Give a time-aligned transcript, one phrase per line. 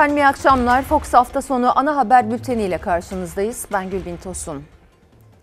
[0.00, 0.82] Efendim iyi akşamlar.
[0.82, 3.66] Fox hafta sonu ana haber bülteni ile karşınızdayız.
[3.72, 4.64] Ben Gülbin Tosun.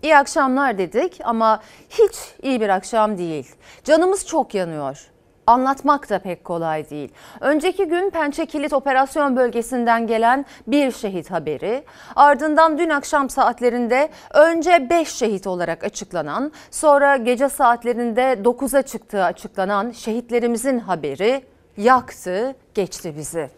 [0.03, 3.55] İyi akşamlar dedik ama hiç iyi bir akşam değil.
[3.83, 5.07] Canımız çok yanıyor.
[5.47, 7.09] Anlatmak da pek kolay değil.
[7.41, 11.83] Önceki gün Pençe Kilit Operasyon Bölgesi'nden gelen bir şehit haberi,
[12.15, 19.91] ardından dün akşam saatlerinde önce 5 şehit olarak açıklanan, sonra gece saatlerinde 9'a çıktığı açıklanan
[19.91, 21.43] şehitlerimizin haberi
[21.77, 23.49] yaktı, geçti bizi.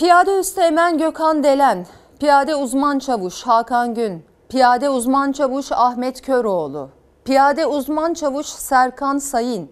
[0.00, 1.86] Piyade Üsteğmen Gökhan Delen,
[2.20, 6.88] Piyade Uzman Çavuş Hakan Gün, Piyade Uzman Çavuş Ahmet Köroğlu,
[7.24, 9.70] Piyade Uzman Çavuş Serkan Sayın,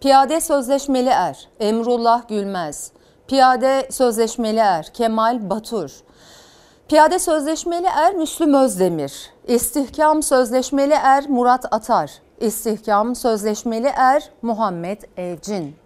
[0.00, 2.92] Piyade Sözleşmeli Er Emrullah Gülmez,
[3.28, 5.90] Piyade Sözleşmeli Er Kemal Batur,
[6.88, 15.85] Piyade Sözleşmeli Er Müslüm Özdemir, İstihkam Sözleşmeli Er Murat Atar, İstihkam Sözleşmeli Er Muhammed Evcin.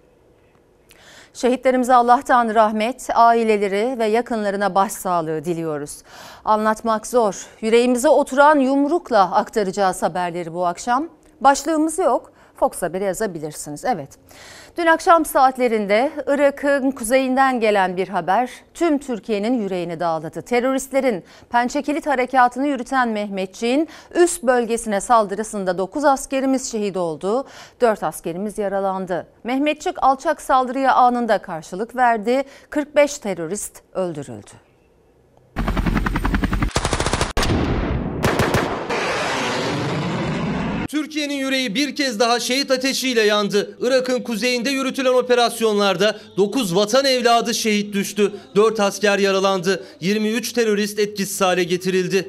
[1.41, 6.03] Şehitlerimize Allah'tan rahmet, aileleri ve yakınlarına başsağlığı diliyoruz.
[6.45, 7.47] Anlatmak zor.
[7.61, 11.09] Yüreğimize oturan yumrukla aktaracağız haberleri bu akşam.
[11.41, 12.33] Başlığımız yok.
[12.61, 13.85] Fox Haber'e yazabilirsiniz.
[13.85, 14.09] Evet.
[14.77, 20.43] Dün akşam saatlerinde Irak'ın kuzeyinden gelen bir haber tüm Türkiye'nin yüreğini dağladı.
[20.43, 27.47] Teröristlerin Pençekilit harekatını yürüten Mehmetçiğin üst bölgesine saldırısında 9 askerimiz şehit oldu,
[27.81, 29.27] 4 askerimiz yaralandı.
[29.45, 34.70] Mehmetçik alçak saldırıya anında karşılık verdi, 45 terörist öldürüldü.
[41.11, 43.77] Türkiye'nin yüreği bir kez daha şehit ateşiyle yandı.
[43.81, 48.33] Irak'ın kuzeyinde yürütülen operasyonlarda 9 vatan evladı şehit düştü.
[48.57, 49.85] 4 asker yaralandı.
[50.01, 52.29] 23 terörist etkisiz hale getirildi.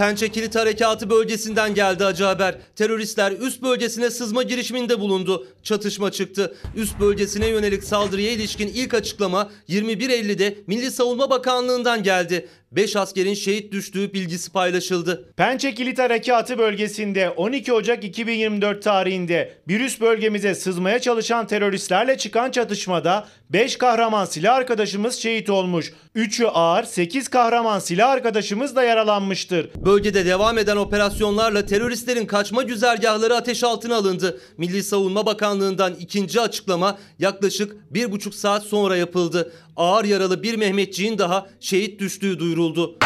[0.00, 2.54] Pençe Kilit Harekatı bölgesinden geldi acı haber.
[2.76, 5.46] Teröristler üst bölgesine sızma girişiminde bulundu.
[5.62, 6.54] Çatışma çıktı.
[6.76, 12.48] Üst bölgesine yönelik saldırıya ilişkin ilk açıklama 21.50'de Milli Savunma Bakanlığı'ndan geldi.
[12.72, 15.32] 5 askerin şehit düştüğü bilgisi paylaşıldı.
[15.36, 22.50] Pençe Kilit Harekatı bölgesinde 12 Ocak 2024 tarihinde bir üst bölgemize sızmaya çalışan teröristlerle çıkan
[22.50, 25.92] çatışmada 5 kahraman silah arkadaşımız şehit olmuş.
[26.16, 29.70] 3'ü ağır, 8 kahraman silah arkadaşımız da yaralanmıştır.
[29.90, 34.40] Bölgede devam eden operasyonlarla teröristlerin kaçma güzergahları ateş altına alındı.
[34.56, 39.52] Milli Savunma Bakanlığı'ndan ikinci açıklama yaklaşık bir buçuk saat sonra yapıldı.
[39.76, 42.98] Ağır yaralı bir Mehmetçiğin daha şehit düştüğü duyuruldu.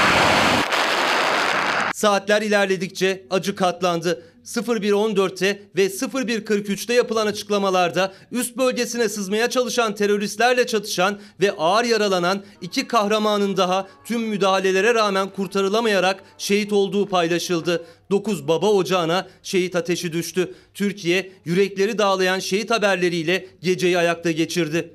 [1.94, 4.22] Saatler ilerledikçe acı katlandı.
[4.44, 12.86] 01.14'te ve 01.43'te yapılan açıklamalarda üst bölgesine sızmaya çalışan teröristlerle çatışan ve ağır yaralanan iki
[12.86, 17.84] kahramanın daha tüm müdahalelere rağmen kurtarılamayarak şehit olduğu paylaşıldı.
[18.10, 20.54] 9 baba ocağına şehit ateşi düştü.
[20.74, 24.94] Türkiye yürekleri dağlayan şehit haberleriyle geceyi ayakta geçirdi.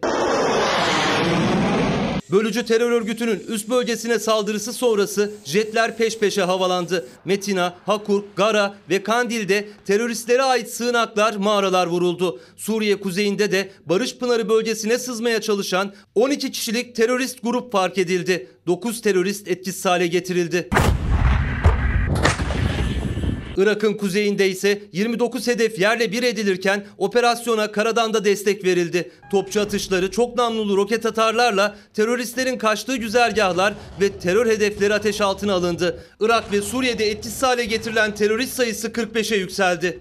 [2.31, 7.07] Bölücü terör örgütünün üst bölgesine saldırısı sonrası jetler peş peşe havalandı.
[7.25, 12.39] Metina, Hakurk, Gara ve Kandil'de teröristlere ait sığınaklar, mağaralar vuruldu.
[12.57, 18.47] Suriye kuzeyinde de Barış Pınarı bölgesine sızmaya çalışan 12 kişilik terörist grup fark edildi.
[18.68, 20.69] 9 terörist etkisiz hale getirildi.
[23.59, 29.12] Irak'ın kuzeyinde ise 29 hedef yerle bir edilirken operasyona karadan da destek verildi.
[29.31, 36.03] Topçu atışları, çok namlulu roket atarlarla teröristlerin kaçtığı güzergahlar ve terör hedefleri ateş altına alındı.
[36.19, 40.00] Irak ve Suriye'de etkisiz hale getirilen terörist sayısı 45'e yükseldi.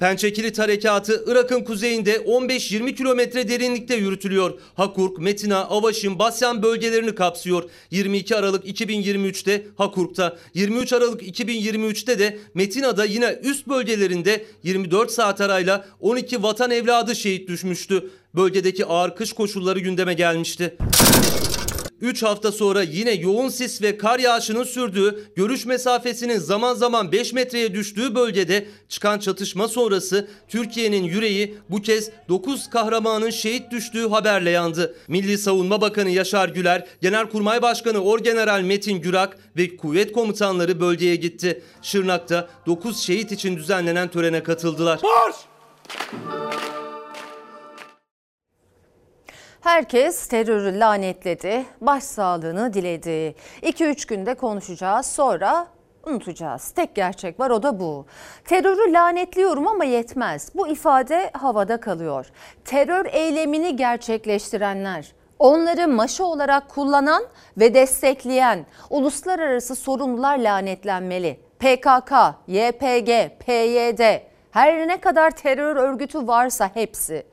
[0.00, 4.58] Pençekilit Harekatı Irak'ın kuzeyinde 15-20 kilometre derinlikte yürütülüyor.
[4.74, 7.70] Hakurk, Metina, Avaşin, Basyan bölgelerini kapsıyor.
[7.90, 15.88] 22 Aralık 2023'te Hakurk'ta, 23 Aralık 2023'te de Metina'da yine üst bölgelerinde 24 saat arayla
[16.00, 18.10] 12 vatan evladı şehit düşmüştü.
[18.34, 20.76] Bölgedeki ağır kış koşulları gündeme gelmişti.
[22.00, 27.32] 3 hafta sonra yine yoğun sis ve kar yağışının sürdüğü, görüş mesafesinin zaman zaman 5
[27.32, 34.50] metreye düştüğü bölgede çıkan çatışma sonrası Türkiye'nin yüreği bu kez 9 kahramanın şehit düştüğü haberle
[34.50, 34.94] yandı.
[35.08, 41.62] Milli Savunma Bakanı Yaşar Güler, Genelkurmay Başkanı Orgeneral Metin Gürak ve kuvvet komutanları bölgeye gitti.
[41.82, 45.00] Şırnak'ta 9 şehit için düzenlenen törene katıldılar.
[45.02, 45.36] Marş!
[49.60, 53.34] Herkes terörü lanetledi, başsağlığını diledi.
[53.62, 55.66] 2-3 günde konuşacağız sonra
[56.06, 56.70] unutacağız.
[56.70, 58.06] Tek gerçek var o da bu.
[58.44, 60.50] Terörü lanetliyorum ama yetmez.
[60.54, 62.26] Bu ifade havada kalıyor.
[62.64, 67.22] Terör eylemini gerçekleştirenler, onları maşa olarak kullanan
[67.58, 71.40] ve destekleyen uluslararası sorumlular lanetlenmeli.
[71.58, 72.12] PKK,
[72.46, 73.10] YPG,
[73.46, 77.26] PYD, Her ne kadar terör örgütü varsa hepsi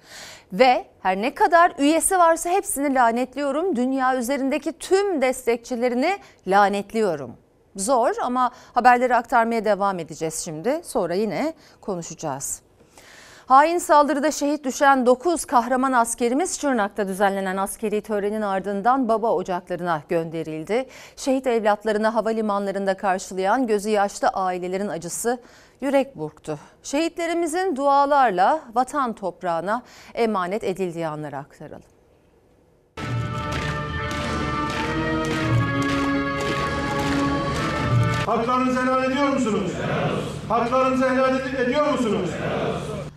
[0.53, 3.75] ve her ne kadar üyesi varsa hepsini lanetliyorum.
[3.75, 7.37] Dünya üzerindeki tüm destekçilerini lanetliyorum.
[7.75, 10.81] Zor ama haberleri aktarmaya devam edeceğiz şimdi.
[10.83, 12.65] Sonra yine konuşacağız.
[13.45, 20.85] Hain saldırıda şehit düşen 9 kahraman askerimiz Şırnak'ta düzenlenen askeri törenin ardından baba ocaklarına gönderildi.
[21.15, 25.39] Şehit evlatlarını havalimanlarında karşılayan gözü yaşlı ailelerin acısı
[25.85, 26.59] yürek burktu.
[26.83, 29.83] Şehitlerimizin dualarla vatan toprağına
[30.13, 31.81] emanet edildiği anları aktaralım.
[38.25, 39.71] Haklarınızı helal ediyor musunuz?
[40.49, 42.29] Haklarınızı helal ed- ediyor musunuz?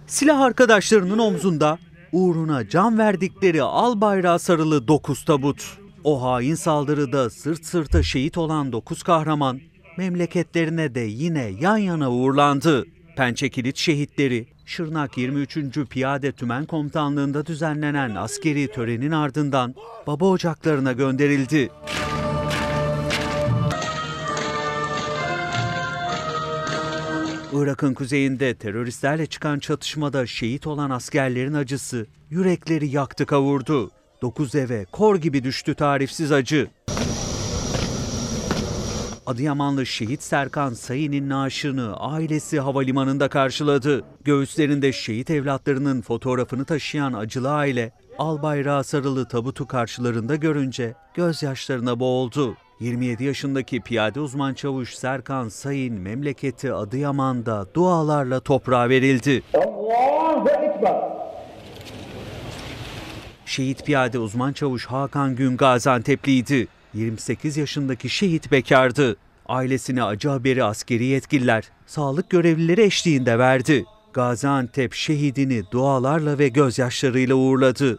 [0.07, 1.79] Silah arkadaşlarının omzunda
[2.13, 5.79] uğruna can verdikleri al bayrağı sarılı 9 tabut.
[6.05, 9.61] O hain saldırıda sırt sırta şehit olan 9 kahraman
[9.99, 12.85] memleketlerine de yine yan yana uğurlandı.
[13.17, 15.59] Pençekilit şehitleri Şırnak 23.
[15.91, 19.75] Piyade Tümen Komutanlığı'nda düzenlenen askeri törenin ardından
[20.07, 21.71] baba ocaklarına gönderildi.
[27.53, 33.91] Irak'ın kuzeyinde teröristlerle çıkan çatışmada şehit olan askerlerin acısı yürekleri yaktı kavurdu.
[34.23, 36.69] Dokuz eve kor gibi düştü tarifsiz acı.
[39.29, 44.05] Adıyamanlı şehit Serkan Sayın'ın naaşını ailesi havalimanında karşıladı.
[44.25, 52.57] Göğüslerinde şehit evlatlarının fotoğrafını taşıyan acılı aile, al bayrağı sarılı tabutu karşılarında görünce gözyaşlarına boğuldu.
[52.81, 59.43] 27 yaşındaki piyade uzman çavuş Serkan Sayın memleketi Adıyaman'da dualarla toprağa verildi.
[63.47, 66.69] Şehit piyade uzman çavuş Hakan Gün Gaziantep'liydi.
[66.95, 69.17] 28 yaşındaki şehit bekardı.
[69.47, 73.85] Ailesine acı haberi askeri yetkililer, sağlık görevlileri eşliğinde verdi.
[74.13, 77.99] Gaziantep şehidini dualarla ve gözyaşlarıyla uğurladı.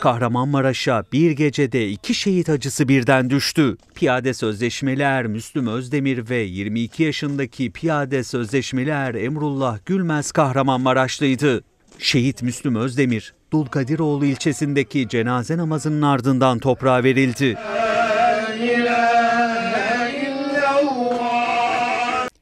[0.00, 3.76] Kahramanmaraş'a bir gecede iki şehit acısı birden düştü.
[3.94, 11.64] Piyade sözleşmeli er Müslüm Özdemir ve 22 yaşındaki piyade sözleşmeli er Emrullah Gülmez Kahramanmaraşlıydı.
[11.98, 17.58] Şehit Müslüm Özdemir, Dulkadiroğlu ilçesindeki cenaze namazının ardından toprağa verildi.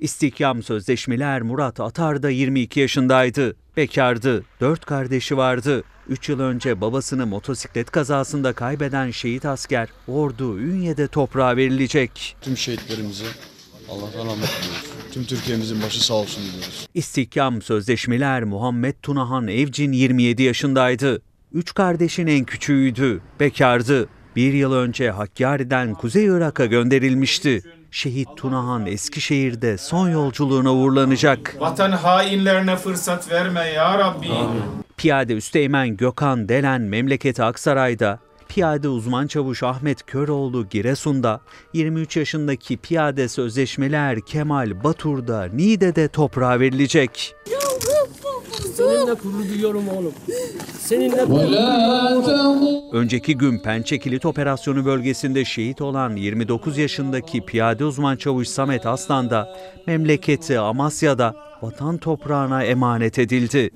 [0.01, 3.57] İstihkam sözleşmeli er Murat Atar da 22 yaşındaydı.
[3.77, 5.85] Bekardı, dört kardeşi vardı.
[6.09, 12.37] 3 yıl önce babasını motosiklet kazasında kaybeden şehit asker Ordu Ünye'de toprağa verilecek.
[12.41, 13.27] Tüm şehitlerimize
[13.91, 14.89] Allah'tan rahmet diliyoruz.
[15.13, 16.89] Tüm Türkiye'mizin başı sağ olsun diyoruz.
[16.95, 21.23] İstihkam sözleşmeler Muhammed Tunahan Evcin 27 yaşındaydı.
[21.53, 24.09] Üç kardeşin en küçüğüydü, bekardı.
[24.37, 27.63] Bir yıl önce Hakkari'den Kuzey Irak'a gönderilmişti.
[27.91, 31.57] Şehit Tunahan Eskişehir'de son yolculuğuna uğurlanacak.
[31.61, 34.29] Vatan hainlerine fırsat verme ya Rabbi.
[34.97, 41.41] Piyade Üsteğmen Gökhan Delen memleketi Aksaray'da, Piyade uzman çavuş Ahmet Köroğlu Giresun'da,
[41.73, 47.35] 23 yaşındaki piyade sözleşmeler Kemal Batur'da Niğde'de toprağa verilecek.
[48.75, 50.13] Seninle gurur duyuyorum oğlum.
[50.79, 51.49] Seninle gurur
[52.93, 59.31] Önceki gün Pençe Kilit Operasyonu bölgesinde şehit olan 29 yaşındaki piyade uzman çavuş Samet Aslan
[59.31, 59.49] da
[59.87, 63.71] memleketi Amasya'da vatan toprağına emanet edildi.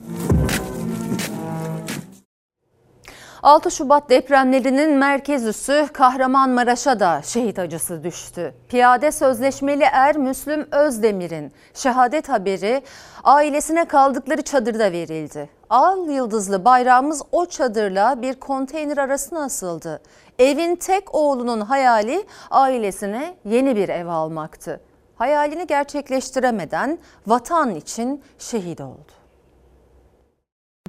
[3.42, 8.54] 6 Şubat depremlerinin merkez üssü Kahramanmaraş'a da şehit acısı düştü.
[8.68, 12.82] Piyade sözleşmeli er Müslüm Özdemir'in şehadet haberi
[13.24, 15.50] ailesine kaldıkları çadırda verildi.
[15.70, 20.02] Al yıldızlı bayrağımız o çadırla bir konteyner arasına asıldı.
[20.38, 24.80] Evin tek oğlunun hayali ailesine yeni bir ev almaktı.
[25.16, 29.21] Hayalini gerçekleştiremeden vatan için şehit oldu.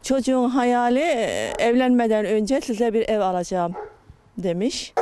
[0.03, 3.73] Çocuğun hayali e, evlenmeden önce size bir ev alacağım
[4.37, 4.93] demiş.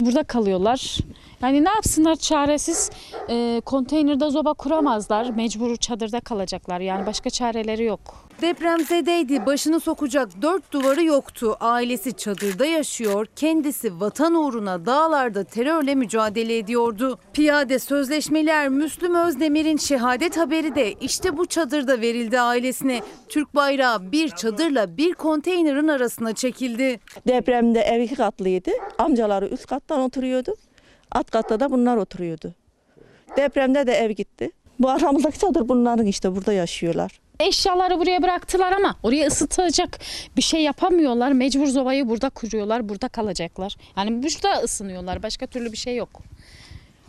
[0.00, 0.98] Burada kalıyorlar.
[1.42, 2.90] Yani ne yapsınlar çaresiz
[3.28, 5.30] e, konteynerde zoba kuramazlar.
[5.30, 6.80] Mecbur çadırda kalacaklar.
[6.80, 8.00] Yani başka çareleri yok.
[8.42, 11.56] Depremzedeydi, başını sokacak dört duvarı yoktu.
[11.60, 17.18] Ailesi çadırda yaşıyor, kendisi vatan uğruna dağlarda terörle mücadele ediyordu.
[17.32, 23.00] Piyade sözleşmeler Müslüm Özdemir'in şehadet haberi de işte bu çadırda verildi ailesine.
[23.28, 27.00] Türk bayrağı bir çadırla bir konteynerin arasına çekildi.
[27.28, 28.70] Depremde ev iki katlıydı.
[28.98, 30.54] Amcaları üst kattan oturuyordu.
[31.12, 32.54] Alt katta da bunlar oturuyordu.
[33.36, 34.50] Depremde de ev gitti.
[34.78, 37.20] Bu aramızdaki çadır bunların işte burada yaşıyorlar.
[37.40, 39.98] Eşyaları buraya bıraktılar ama oraya ısıtacak
[40.36, 41.32] bir şey yapamıyorlar.
[41.32, 42.88] Mecbur zobayı burada kuruyorlar.
[42.88, 43.76] Burada kalacaklar.
[43.96, 45.22] Yani burada ısınıyorlar.
[45.22, 46.22] Başka türlü bir şey yok.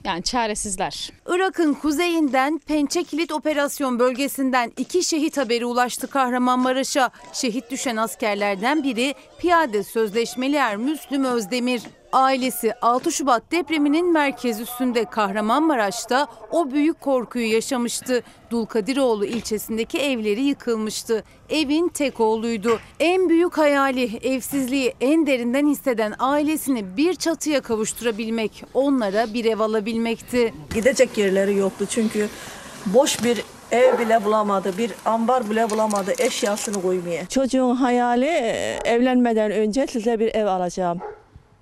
[0.03, 1.11] Yani çaresizler.
[1.27, 7.09] Irak'ın kuzeyinden Pençe Kilit Operasyon Bölgesi'nden iki şehit haberi ulaştı Kahramanmaraş'a.
[7.33, 11.81] Şehit düşen askerlerden biri piyade sözleşmeli er Müslüm Özdemir.
[12.13, 18.23] Ailesi 6 Şubat depreminin merkez üstünde Kahramanmaraş'ta o büyük korkuyu yaşamıştı.
[18.51, 21.23] Dulkadiroğlu ilçesindeki evleri yıkılmıştı.
[21.49, 22.79] Evin tek oğluydu.
[22.99, 30.53] En büyük hayali evsizliği en derinden hisseden ailesini bir çatıya kavuşturabilmek, onlara bir ev alabilmekti.
[30.73, 32.29] Gidecek yerleri yoktu çünkü
[32.85, 37.27] boş bir ev bile bulamadı, bir ambar bile bulamadı eşyasını koymaya.
[37.27, 41.01] Çocuğun hayali e, evlenmeden önce size bir ev alacağım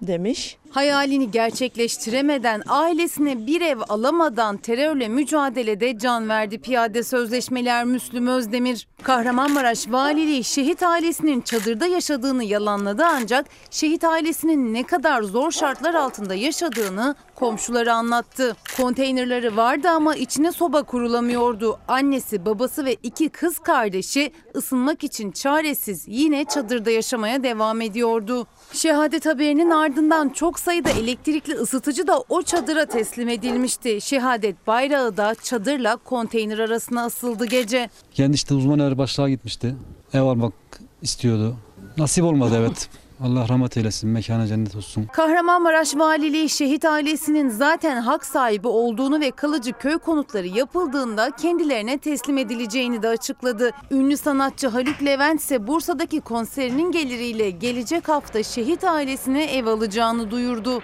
[0.02, 0.58] demiş.
[0.72, 8.88] Hayalini gerçekleştiremeden, ailesine bir ev alamadan terörle mücadelede can verdi piyade sözleşmeler Müslüm Özdemir.
[9.04, 16.36] Kahramanmaraş Valiliği şehit ailesinin çadırda yaşadığını yalanladı ancak şehit ailesinin ne kadar zor şartlar altında
[16.36, 18.56] yaşadığını komşuları anlattı.
[18.78, 21.80] Konteynerleri vardı ama içine soba kurulamıyordu.
[21.88, 28.48] Annesi, babası ve iki kız kardeşi ısınmak için çaresiz yine çadırda yaşamaya devam ediyordu.
[28.74, 34.02] Şehadet haberinin ardından çok sayıda elektrikli ısıtıcı da o çadıra teslim edilmişti.
[34.02, 37.90] Şehadet bayrağı da çadırla konteyner arasına asıldı gece.
[38.14, 39.76] Kendi işte uzman er başlığa gitmişti.
[40.14, 40.54] Ev almak
[41.02, 41.56] istiyordu.
[41.98, 42.90] Nasip olmadı evet.
[43.24, 44.10] Allah rahmet eylesin.
[44.10, 45.06] Mekanı cennet olsun.
[45.14, 52.38] Kahramanmaraş Valiliği şehit ailesinin zaten hak sahibi olduğunu ve kalıcı köy konutları yapıldığında kendilerine teslim
[52.38, 53.72] edileceğini de açıkladı.
[53.92, 60.82] Ünlü sanatçı Haluk Levent ise Bursa'daki konserinin geliriyle gelecek hafta şehit ailesine ev alacağını duyurdu.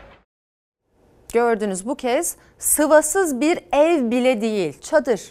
[1.33, 5.21] Gördünüz bu kez sıvasız bir ev bile değil çadır.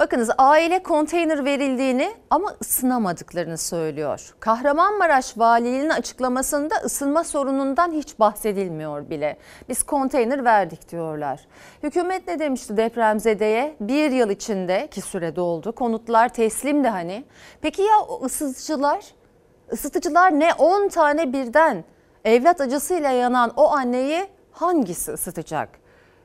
[0.00, 4.34] Bakınız aile konteyner verildiğini ama ısınamadıklarını söylüyor.
[4.40, 9.36] Kahramanmaraş valiliğinin açıklamasında ısınma sorunundan hiç bahsedilmiyor bile.
[9.68, 11.40] Biz konteyner verdik diyorlar.
[11.82, 13.76] Hükümet ne demişti depremzedeye?
[13.80, 17.24] Bir yıl içinde ki süre doldu konutlar teslimdi hani.
[17.62, 19.04] Peki ya o ısıtıcılar?
[19.72, 21.84] Isıtıcılar ne 10 tane birden
[22.24, 25.79] evlat acısıyla yanan o anneyi hangisi ısıtacak?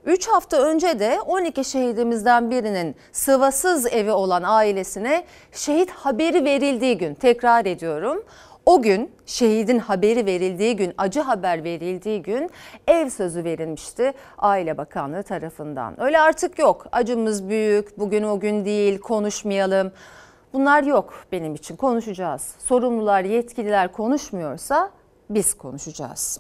[0.06, 7.14] 3 hafta önce de 12 şehidimizden birinin sıvasız evi olan ailesine şehit haberi verildiği gün
[7.14, 8.24] tekrar ediyorum.
[8.66, 12.50] O gün şehidin haberi verildiği gün, acı haber verildiği gün
[12.88, 16.02] ev sözü verilmişti Aile Bakanlığı tarafından.
[16.02, 16.88] Öyle artık yok.
[16.92, 19.92] Acımız büyük, bugün o gün değil, konuşmayalım.
[20.54, 21.76] Bunlar yok benim için.
[21.76, 22.56] Konuşacağız.
[22.60, 24.92] Sorumlular, yetkililer konuşmuyorsa
[25.30, 26.40] biz konuşacağız.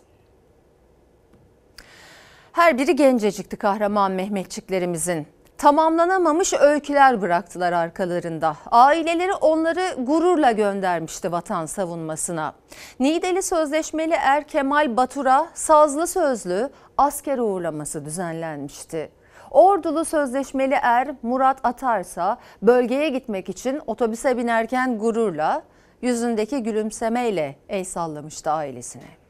[2.55, 5.27] Her biri gencecikti kahraman Mehmetçiklerimizin.
[5.57, 8.55] Tamamlanamamış öyküler bıraktılar arkalarında.
[8.71, 12.53] Aileleri onları gururla göndermişti vatan savunmasına.
[12.99, 19.09] Nideli Sözleşmeli Er Kemal Batur'a sazlı sözlü asker uğurlaması düzenlenmişti.
[19.51, 25.63] Ordulu Sözleşmeli Er Murat Atarsa bölgeye gitmek için otobüse binerken gururla
[26.01, 29.24] yüzündeki gülümsemeyle el sallamıştı ailesine.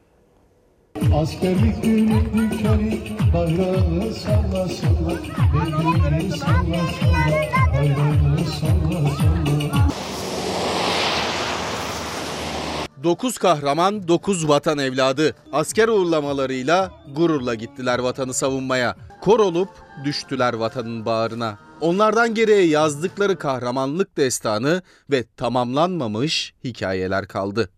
[1.14, 3.00] Askerlik günü düşeri
[3.34, 5.16] bayrağını salla salla
[5.54, 9.86] Beygini salla salla bayrağını salla salla
[13.04, 15.34] 9 kahraman, 9 vatan evladı.
[15.52, 18.96] Asker uğurlamalarıyla gururla gittiler vatanı savunmaya.
[19.20, 19.68] Kor olup
[20.04, 21.58] düştüler vatanın bağrına.
[21.80, 27.70] Onlardan geriye yazdıkları kahramanlık destanı ve tamamlanmamış hikayeler kaldı.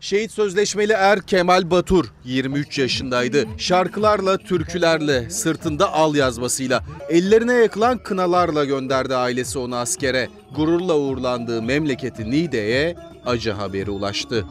[0.00, 3.44] Şehit sözleşmeli er Kemal Batur 23 yaşındaydı.
[3.58, 10.28] Şarkılarla, türkülerle, sırtında al yazmasıyla, ellerine yakılan kınalarla gönderdi ailesi onu askere.
[10.56, 14.44] Gururla uğurlandığı memleketi Niğde'ye acı haberi ulaştı.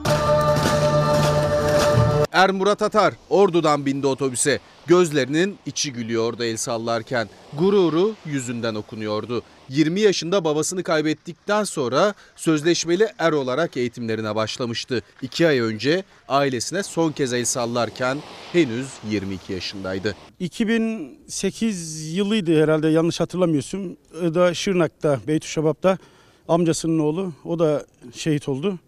[2.38, 4.60] Er Murat Atar ordudan bindi otobüse.
[4.88, 7.29] Gözlerinin içi gülüyordu el sallarken.
[7.60, 9.44] Gururu yüzünden okunuyordu.
[9.70, 15.01] 20 yaşında babasını kaybettikten sonra sözleşmeli er olarak eğitimlerine başlamıştı.
[15.22, 18.17] 2 ay önce ailesine son kez el sallarken
[18.53, 20.15] henüz 22 yaşındaydı.
[20.39, 23.98] 2008 yılıydı herhalde yanlış hatırlamıyorsun.
[24.13, 25.98] Da Şırnak'ta, Beytüşşebap'ta
[26.48, 27.34] amcasının oğlu.
[27.46, 28.79] O da şehit oldu.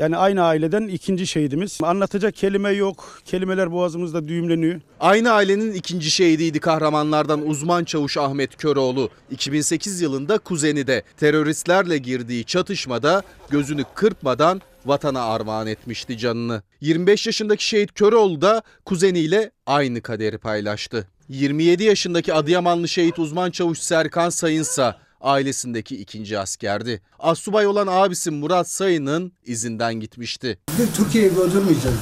[0.00, 1.78] Yani aynı aileden ikinci şehidimiz.
[1.82, 3.20] Anlatacak kelime yok.
[3.24, 4.80] Kelimeler boğazımızda düğümleniyor.
[5.00, 9.10] Aynı ailenin ikinci şehidiydi kahramanlardan uzman çavuş Ahmet Köroğlu.
[9.30, 16.62] 2008 yılında kuzeni de teröristlerle girdiği çatışmada gözünü kırpmadan vatana armağan etmişti canını.
[16.80, 21.08] 25 yaşındaki şehit Köroğlu da kuzeniyle aynı kaderi paylaştı.
[21.28, 27.00] 27 yaşındaki Adıyamanlı şehit uzman çavuş Serkan Sayınsa ailesindeki ikinci askerdi.
[27.18, 30.58] Assubay olan abisi Murat Sayın'ın izinden gitmişti.
[30.96, 31.98] Türkiye'yi öldürmeyeceğiz.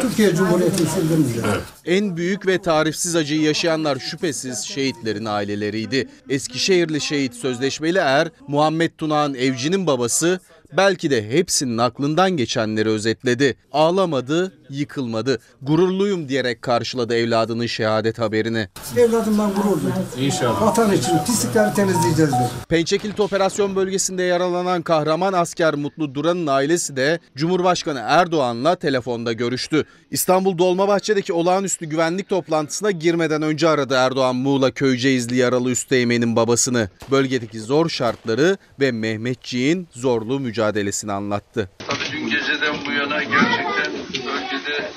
[0.00, 1.46] Türkiye Cumhuriyeti'ni sildirmeyeceğiz.
[1.84, 6.08] En büyük ve tarifsiz acıyı yaşayanlar şüphesiz şehitlerin aileleriydi.
[6.28, 10.40] Eskişehirli şehit sözleşmeli er Muhammed Tunağan Evci'nin babası
[10.76, 13.56] belki de hepsinin aklından geçenleri özetledi.
[13.72, 15.38] Ağlamadı, yıkılmadı.
[15.62, 18.68] Gururluyum diyerek karşıladı evladının şehadet haberini.
[18.96, 20.06] Evladımdan gurur duydum.
[20.18, 20.62] İnşallah.
[20.62, 22.50] Vatan için pislikleri temizleyeceğiz dedi.
[22.68, 29.84] Pençekilit operasyon bölgesinde yaralanan kahraman asker Mutlu Duran'ın ailesi de Cumhurbaşkanı Erdoğan'la telefonda görüştü.
[30.10, 36.88] İstanbul Dolmabahçe'deki olağanüstü güvenlik toplantısına girmeden önce aradı Erdoğan Muğla Köyceğizli yaralı üsteğmenin babasını.
[37.10, 41.68] Bölgedeki zor şartları ve Mehmetçiğin zorlu mücadelesini anlattı.
[41.78, 43.92] Tabii dün geceden bu yana gerçekten
[44.26, 44.90] bölgede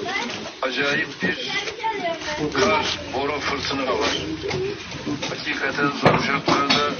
[0.61, 1.51] acayip bir
[2.59, 4.17] kar, boru fırtına var.
[5.29, 6.91] Hakikaten zor şartlarda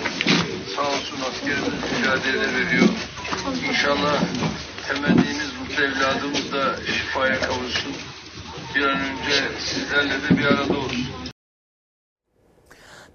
[0.75, 2.87] sağ olsun askerimiz mücadele veriyor.
[3.69, 4.23] İnşallah
[4.87, 7.93] temennimiz mutlu evladımız da şifaya kavuşsun.
[8.75, 11.26] Bir an önce sizlerle de bir arada olsun.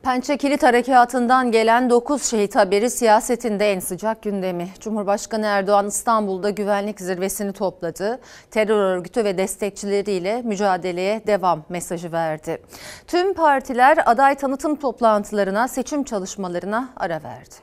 [0.02, 4.68] Pençe Kilit Harekatı'ndan gelen 9 şehit haberi siyasetinde en sıcak gündemi.
[4.80, 8.20] Cumhurbaşkanı Erdoğan İstanbul'da güvenlik zirvesini topladı.
[8.50, 12.62] Terör örgütü ve destekçileriyle mücadeleye devam mesajı verdi.
[13.06, 17.54] Tüm partiler aday tanıtım toplantılarına, seçim çalışmalarına ara verdi.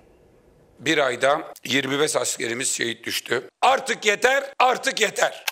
[0.79, 3.49] Bir ayda 25 askerimiz şehit düştü.
[3.61, 5.45] Artık yeter, artık yeter.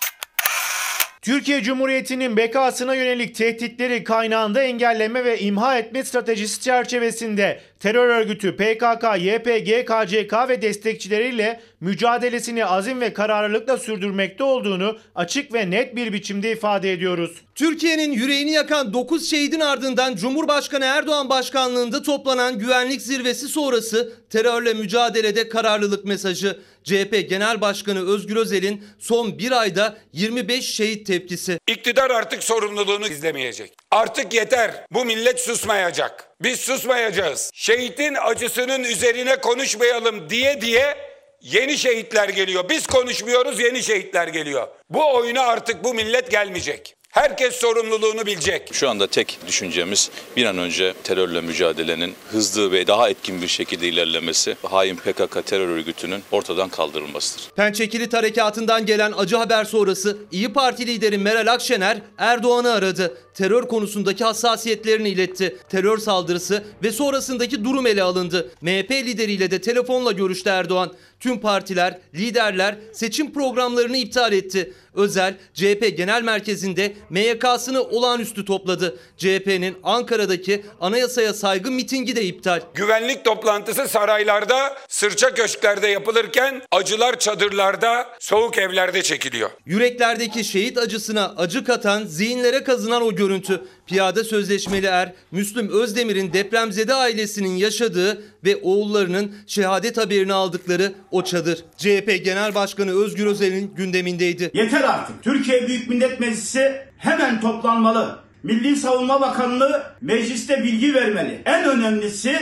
[1.22, 9.04] Türkiye Cumhuriyeti'nin bekasına yönelik tehditleri kaynağında engelleme ve imha etme stratejisi çerçevesinde terör örgütü PKK,
[9.18, 16.52] YPG, KCK ve destekçileriyle mücadelesini azim ve kararlılıkla sürdürmekte olduğunu açık ve net bir biçimde
[16.52, 17.42] ifade ediyoruz.
[17.54, 25.48] Türkiye'nin yüreğini yakan 9 şehidin ardından Cumhurbaşkanı Erdoğan başkanlığında toplanan güvenlik zirvesi sonrası terörle mücadelede
[25.48, 26.58] kararlılık mesajı.
[26.84, 31.58] CHP Genel Başkanı Özgür Özel'in son bir ayda 25 şehit tepkisi.
[31.66, 33.77] İktidar artık sorumluluğunu izlemeyecek.
[33.90, 34.84] Artık yeter.
[34.90, 36.28] Bu millet susmayacak.
[36.42, 37.50] Biz susmayacağız.
[37.54, 40.96] Şehitin acısının üzerine konuşmayalım diye diye
[41.40, 42.68] yeni şehitler geliyor.
[42.68, 44.68] Biz konuşmuyoruz yeni şehitler geliyor.
[44.90, 46.97] Bu oyuna artık bu millet gelmeyecek.
[47.18, 48.70] Herkes sorumluluğunu bilecek.
[48.72, 53.88] Şu anda tek düşüncemiz bir an önce terörle mücadelenin hızlı ve daha etkin bir şekilde
[53.88, 57.50] ilerlemesi, hain PKK terör örgütünün ortadan kaldırılmasıdır.
[57.56, 63.18] Pençe Kilit Harekatı'ndan gelen acı haber sonrası İyi Parti lideri Meral Akşener Erdoğan'ı aradı.
[63.34, 65.56] Terör konusundaki hassasiyetlerini iletti.
[65.68, 68.50] Terör saldırısı ve sonrasındaki durum ele alındı.
[68.60, 70.92] MHP lideriyle de telefonla görüştü Erdoğan.
[71.20, 74.72] Tüm partiler, liderler seçim programlarını iptal etti.
[74.94, 78.98] Özel, CHP Genel Merkezi'nde MYK'sını olağanüstü topladı.
[79.16, 82.60] CHP'nin Ankara'daki anayasaya saygı mitingi de iptal.
[82.74, 89.50] Güvenlik toplantısı saraylarda, sırça köşklerde yapılırken acılar çadırlarda, soğuk evlerde çekiliyor.
[89.66, 93.62] Yüreklerdeki şehit acısına acı katan, zihinlere kazınan o görüntü.
[93.88, 101.64] Piyade sözleşmeli er Müslüm Özdemir'in depremzede ailesinin yaşadığı ve oğullarının şehadet haberini aldıkları o çadır.
[101.76, 104.50] CHP Genel Başkanı Özgür Özel'in gündemindeydi.
[104.54, 105.22] Yeter artık.
[105.22, 108.18] Türkiye Büyük Millet Meclisi hemen toplanmalı.
[108.42, 111.42] Milli Savunma Bakanlığı mecliste bilgi vermeli.
[111.44, 112.38] En önemlisi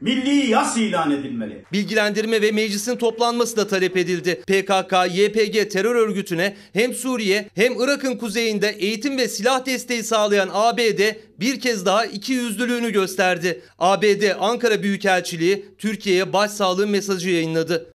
[0.00, 1.64] milli yas ilan edilmeli.
[1.72, 4.42] Bilgilendirme ve meclisin toplanması da talep edildi.
[4.46, 11.00] PKK, YPG terör örgütüne hem Suriye hem Irak'ın kuzeyinde eğitim ve silah desteği sağlayan ABD
[11.40, 13.62] bir kez daha iki yüzlülüğünü gösterdi.
[13.78, 17.92] ABD Ankara Büyükelçiliği Türkiye'ye başsağlığı mesajı yayınladı.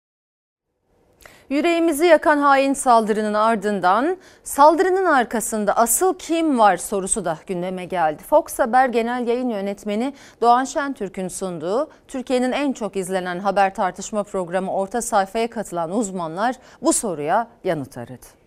[1.53, 8.23] Yüreğimizi yakan hain saldırının ardından saldırının arkasında asıl kim var sorusu da gündeme geldi.
[8.23, 14.73] Fox Haber Genel Yayın Yönetmeni Doğan Şentürk'ün sunduğu Türkiye'nin en çok izlenen haber tartışma programı
[14.73, 18.41] Orta Sayfa'ya katılan uzmanlar bu soruya yanıt aradı.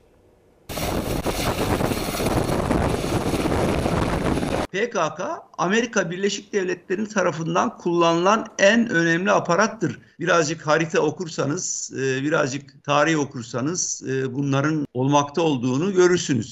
[4.76, 5.22] PKK
[5.58, 10.00] Amerika Birleşik Devletleri'nin tarafından kullanılan en önemli aparattır.
[10.20, 16.52] Birazcık harita okursanız, e, birazcık tarih okursanız e, bunların olmakta olduğunu görürsünüz.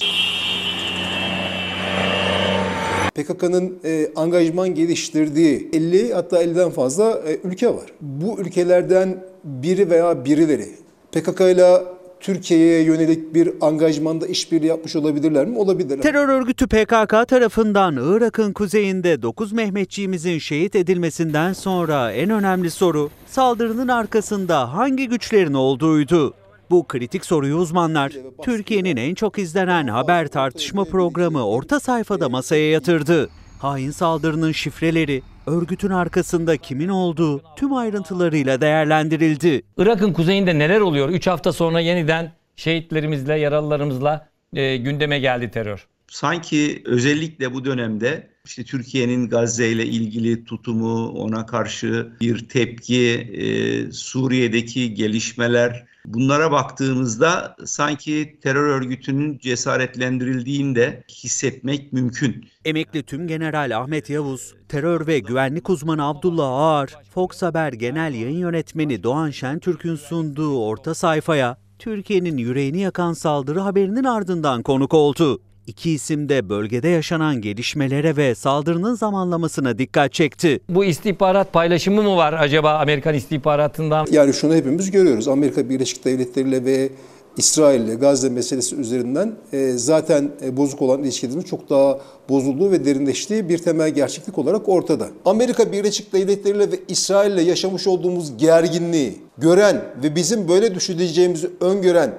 [3.16, 7.86] PKK'nın e, angajman geliştirdiği 50 hatta 50'den fazla e, ülke var.
[8.02, 10.70] Bu ülkelerden biri veya birileri
[11.12, 11.84] PKK ile
[12.24, 15.58] Türkiye'ye yönelik bir angajmanda işbirliği yapmış olabilirler mi?
[15.58, 16.02] Olabilirler.
[16.02, 23.88] Terör örgütü PKK tarafından Irak'ın kuzeyinde 9 Mehmetçiğimizin şehit edilmesinden sonra en önemli soru saldırının
[23.88, 26.34] arkasında hangi güçlerin olduğuydu.
[26.70, 33.30] Bu kritik soruyu uzmanlar Türkiye'nin en çok izlenen haber tartışma programı orta sayfada masaya yatırdı.
[33.60, 39.62] Hain saldırının şifreleri, Örgütün arkasında kimin olduğu tüm ayrıntılarıyla değerlendirildi.
[39.78, 41.10] Irak'ın kuzeyinde neler oluyor?
[41.10, 45.88] 3 hafta sonra yeniden şehitlerimizle, yaralılarımızla e, gündeme geldi terör.
[46.08, 53.92] Sanki özellikle bu dönemde işte Türkiye'nin Gazze ile ilgili tutumu, ona karşı bir tepki, e,
[53.92, 62.46] Suriye'deki gelişmeler bunlara baktığımızda sanki terör örgütünün cesaretlendirildiğini de hissetmek mümkün.
[62.66, 68.38] Emekli Tüm General Ahmet Yavuz, terör ve güvenlik uzmanı Abdullah Ağar, Fox Haber Genel Yayın
[68.38, 75.42] Yönetmeni Doğan Şentürk'ün sunduğu orta sayfaya Türkiye'nin yüreğini yakan saldırı haberinin ardından konuk oldu.
[75.68, 80.60] İki isim de bölgede yaşanan gelişmelere ve saldırının zamanlamasına dikkat çekti.
[80.70, 84.08] Bu istihbarat paylaşımı mı var acaba Amerikan istihbaratından?
[84.12, 85.28] Yani şunu hepimiz görüyoruz.
[85.28, 86.90] Amerika Birleşik Devletleri ile ve
[87.38, 92.00] İsrail ile Gazze meselesi üzerinden e, zaten e, bozuk olan ilişkilerimizin çok daha
[92.30, 95.08] bozulduğu ve derinleştiği bir temel gerçeklik olarak ortada.
[95.26, 101.50] Amerika Birleşik Devletleri ile ve İsrail ile yaşamış olduğumuz gerginliği gören ve bizim böyle düşüneceğimizi
[101.62, 102.14] öngören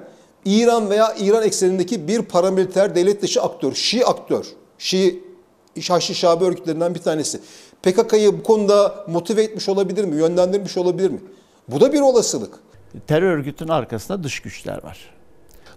[0.45, 4.47] İran veya İran eksenindeki bir paramiliter devlet dışı aktör, Şii aktör,
[4.79, 5.25] Şii
[5.89, 7.41] Haçlı Şabi örgütlerinden bir tanesi.
[7.83, 11.21] PKK'yı bu konuda motive etmiş olabilir mi, yönlendirmiş olabilir mi?
[11.69, 12.55] Bu da bir olasılık.
[13.07, 15.15] Terör örgütünün arkasında dış güçler var.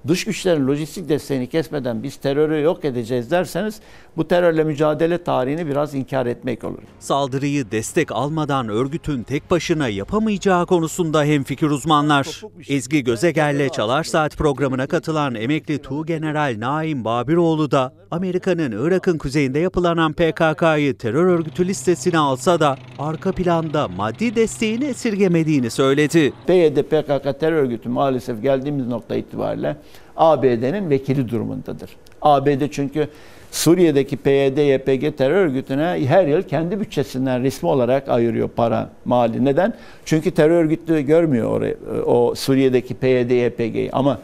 [0.07, 3.79] Dış güçlerin lojistik desteğini kesmeden biz terörü yok edeceğiz derseniz
[4.17, 6.83] bu terörle mücadele tarihini biraz inkar etmek olur.
[6.99, 12.41] Saldırıyı destek almadan örgütün tek başına yapamayacağı konusunda hemfikir uzmanlar.
[12.69, 20.13] Ezgi Gözeger'le Çalar Saat programına katılan emekli Tuğgeneral Naim Babiroğlu da Amerika'nın Irak'ın kuzeyinde yapılanan
[20.13, 26.33] PKK'yı terör örgütü listesine alsa da arka planda maddi desteğini esirgemediğini söyledi.
[26.47, 29.77] PYD PKK terör örgütü maalesef geldiğimiz nokta itibariyle
[30.17, 31.89] ABD'nin vekili durumundadır.
[32.21, 33.07] ABD çünkü
[33.51, 39.45] Suriye'deki PYD, YPG terör örgütüne her yıl kendi bütçesinden resmi olarak ayırıyor para, mali.
[39.45, 39.73] Neden?
[40.05, 43.91] Çünkü terör örgütü görmüyor orayı, o Suriye'deki PYD, YPG'yi.
[43.91, 44.19] Ama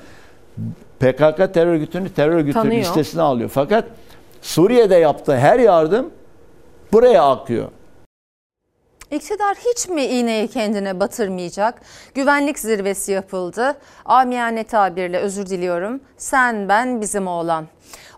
[1.00, 2.82] PKK terör örgütünü terör örgütü Tanıyor.
[2.82, 3.50] listesine alıyor.
[3.54, 3.86] Fakat
[4.42, 6.10] Suriye'de yaptığı her yardım
[6.94, 7.68] buraya akıyor.
[9.14, 11.82] İktidar hiç mi iğneyi kendine batırmayacak?
[12.14, 13.78] Güvenlik zirvesi yapıldı.
[14.06, 16.02] Amiyane tabirle özür diliyorum.
[16.18, 17.68] Sen, ben, bizim oğlan.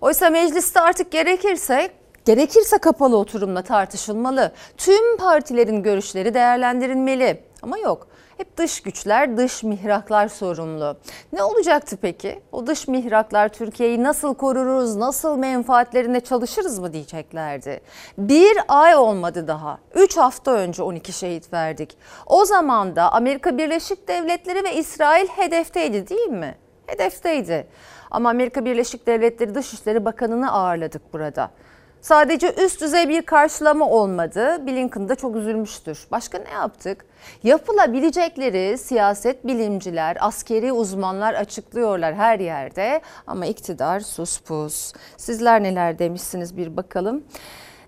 [0.02, 1.90] Oysa mecliste artık gerekirse
[2.26, 4.52] gerekirse kapalı oturumla tartışılmalı.
[4.78, 7.44] Tüm partilerin görüşleri değerlendirilmeli.
[7.62, 8.08] Ama yok.
[8.38, 10.98] Hep dış güçler, dış mihraklar sorumlu.
[11.34, 12.42] Ne olacaktı peki?
[12.52, 17.82] O dış mihraklar Türkiye'yi nasıl koruruz, nasıl menfaatlerine çalışırız mı diyeceklerdi.
[18.18, 19.80] Bir ay olmadı daha.
[19.96, 21.98] Üç hafta önce 12 şehit verdik.
[22.26, 26.56] O zaman da Amerika Birleşik Devletleri ve İsrail hedefteydi değil mi?
[26.88, 27.68] Hedefteydi.
[28.12, 31.52] Ama Amerika Birleşik Devletleri Dışişleri Bakanı'nı ağırladık burada.
[32.06, 34.68] Sadece üst düzey bir karşılama olmadı.
[34.68, 36.08] Blinken de çok üzülmüştür.
[36.12, 37.06] Başka ne yaptık?
[37.44, 44.94] Yapılabilecekleri siyaset bilimciler, askeri uzmanlar açıklıyorlar her yerde ama iktidar sus pus.
[45.18, 47.24] Sizler neler demişsiniz bir bakalım.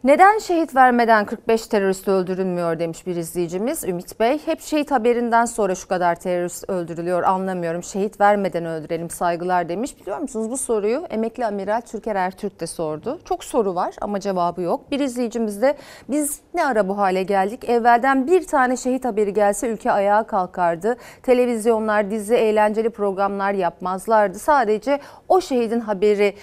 [0.03, 4.39] Neden şehit vermeden 45 terörist öldürülmüyor demiş bir izleyicimiz Ümit Bey.
[4.45, 7.83] Hep şehit haberinden sonra şu kadar terörist öldürülüyor anlamıyorum.
[7.83, 10.01] Şehit vermeden öldürelim saygılar demiş.
[10.01, 13.19] Biliyor musunuz bu soruyu emekli amiral Türker Ertürk de sordu.
[13.25, 14.91] Çok soru var ama cevabı yok.
[14.91, 15.77] Bir izleyicimiz de
[16.09, 17.69] biz ne ara bu hale geldik?
[17.69, 20.97] Evvelden bir tane şehit haberi gelse ülke ayağa kalkardı.
[21.23, 24.39] Televizyonlar, dizi, eğlenceli programlar yapmazlardı.
[24.39, 26.33] Sadece o şehidin haberi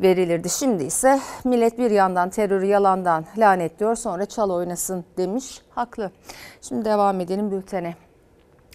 [0.00, 0.50] verilirdi.
[0.50, 5.62] Şimdi ise millet bir yandan terörü yalandan lanetliyor sonra çal oynasın demiş.
[5.70, 6.10] Haklı.
[6.62, 7.94] Şimdi devam edelim bültene.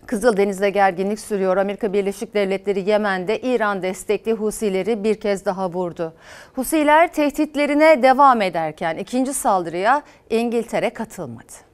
[0.06, 1.58] Kızıldeniz'de gerginlik sürüyor.
[1.58, 6.14] Amerika Birleşik Devletleri Yemen'de İran destekli Husileri bir kez daha vurdu.
[6.56, 11.72] Husiler tehditlerine devam ederken ikinci saldırıya İngiltere katılmadı.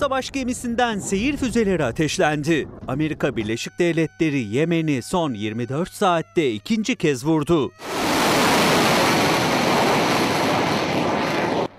[0.00, 2.68] Savaş gemisinden seyir füzeleri ateşlendi.
[2.88, 7.72] Amerika Birleşik Devletleri Yemen'i son 24 saatte ikinci kez vurdu.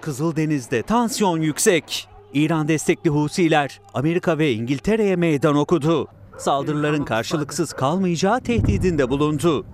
[0.01, 2.07] Kızıldeniz'de tansiyon yüksek.
[2.34, 6.07] İran destekli Husiler Amerika ve İngiltere'ye meydan okudu.
[6.38, 9.65] Saldırıların karşılıksız kalmayacağı tehdidinde bulundu.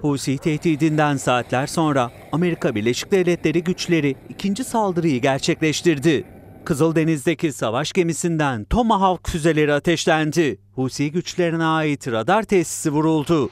[0.00, 6.24] Husi tehdidinden saatler sonra Amerika Birleşik Devletleri güçleri ikinci saldırıyı gerçekleştirdi.
[6.64, 10.58] Kızıldeniz'deki savaş gemisinden Tomahawk füzeleri ateşlendi.
[10.74, 13.50] Husi güçlerine ait radar tesisi vuruldu.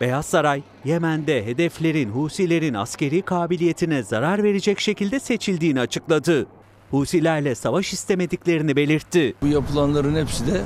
[0.00, 6.46] Beyaz Saray, Yemen'de hedeflerin Husilerin askeri kabiliyetine zarar verecek şekilde seçildiğini açıkladı.
[6.92, 9.34] Husilerle savaş istemediklerini belirtti.
[9.42, 10.62] Bu yapılanların hepsi de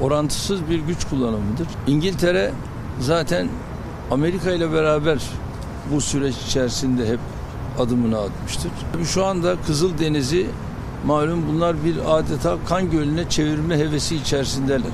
[0.00, 1.66] orantısız bir güç kullanımıdır.
[1.86, 2.52] İngiltere
[3.00, 3.48] zaten
[4.10, 5.18] Amerika ile beraber
[5.92, 7.18] bu süreç içerisinde hep
[7.78, 8.70] adımını atmıştır.
[9.04, 10.46] Şu anda Kızıldeniz'i
[11.06, 14.92] malum bunlar bir adeta kan gölüne çevirme hevesi içerisindeler.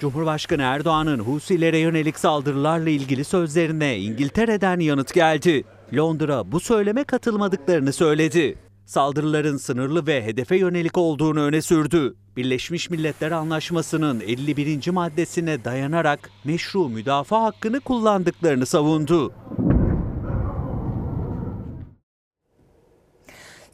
[0.00, 5.64] Cumhurbaşkanı Erdoğan'ın Husilere yönelik saldırılarla ilgili sözlerine İngiltere'den yanıt geldi.
[5.94, 8.58] Londra bu söyleme katılmadıklarını söyledi.
[8.86, 12.14] Saldırıların sınırlı ve hedefe yönelik olduğunu öne sürdü.
[12.36, 14.90] Birleşmiş Milletler Anlaşması'nın 51.
[14.90, 19.32] maddesine dayanarak meşru müdafaa hakkını kullandıklarını savundu.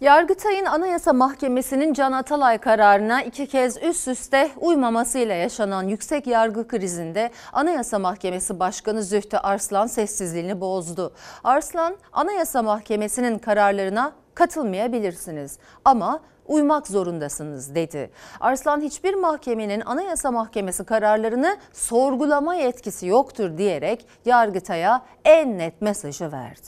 [0.00, 7.30] Yargıtay'ın Anayasa Mahkemesi'nin Can Atalay kararına iki kez üst üste uymamasıyla yaşanan yüksek yargı krizinde
[7.52, 11.12] Anayasa Mahkemesi Başkanı Zühtü Arslan sessizliğini bozdu.
[11.44, 18.10] Arslan, Anayasa Mahkemesi'nin kararlarına katılmayabilirsiniz ama uymak zorundasınız dedi.
[18.40, 26.66] Arslan hiçbir mahkemenin Anayasa Mahkemesi kararlarını sorgulama yetkisi yoktur diyerek Yargıtay'a en net mesajı verdi.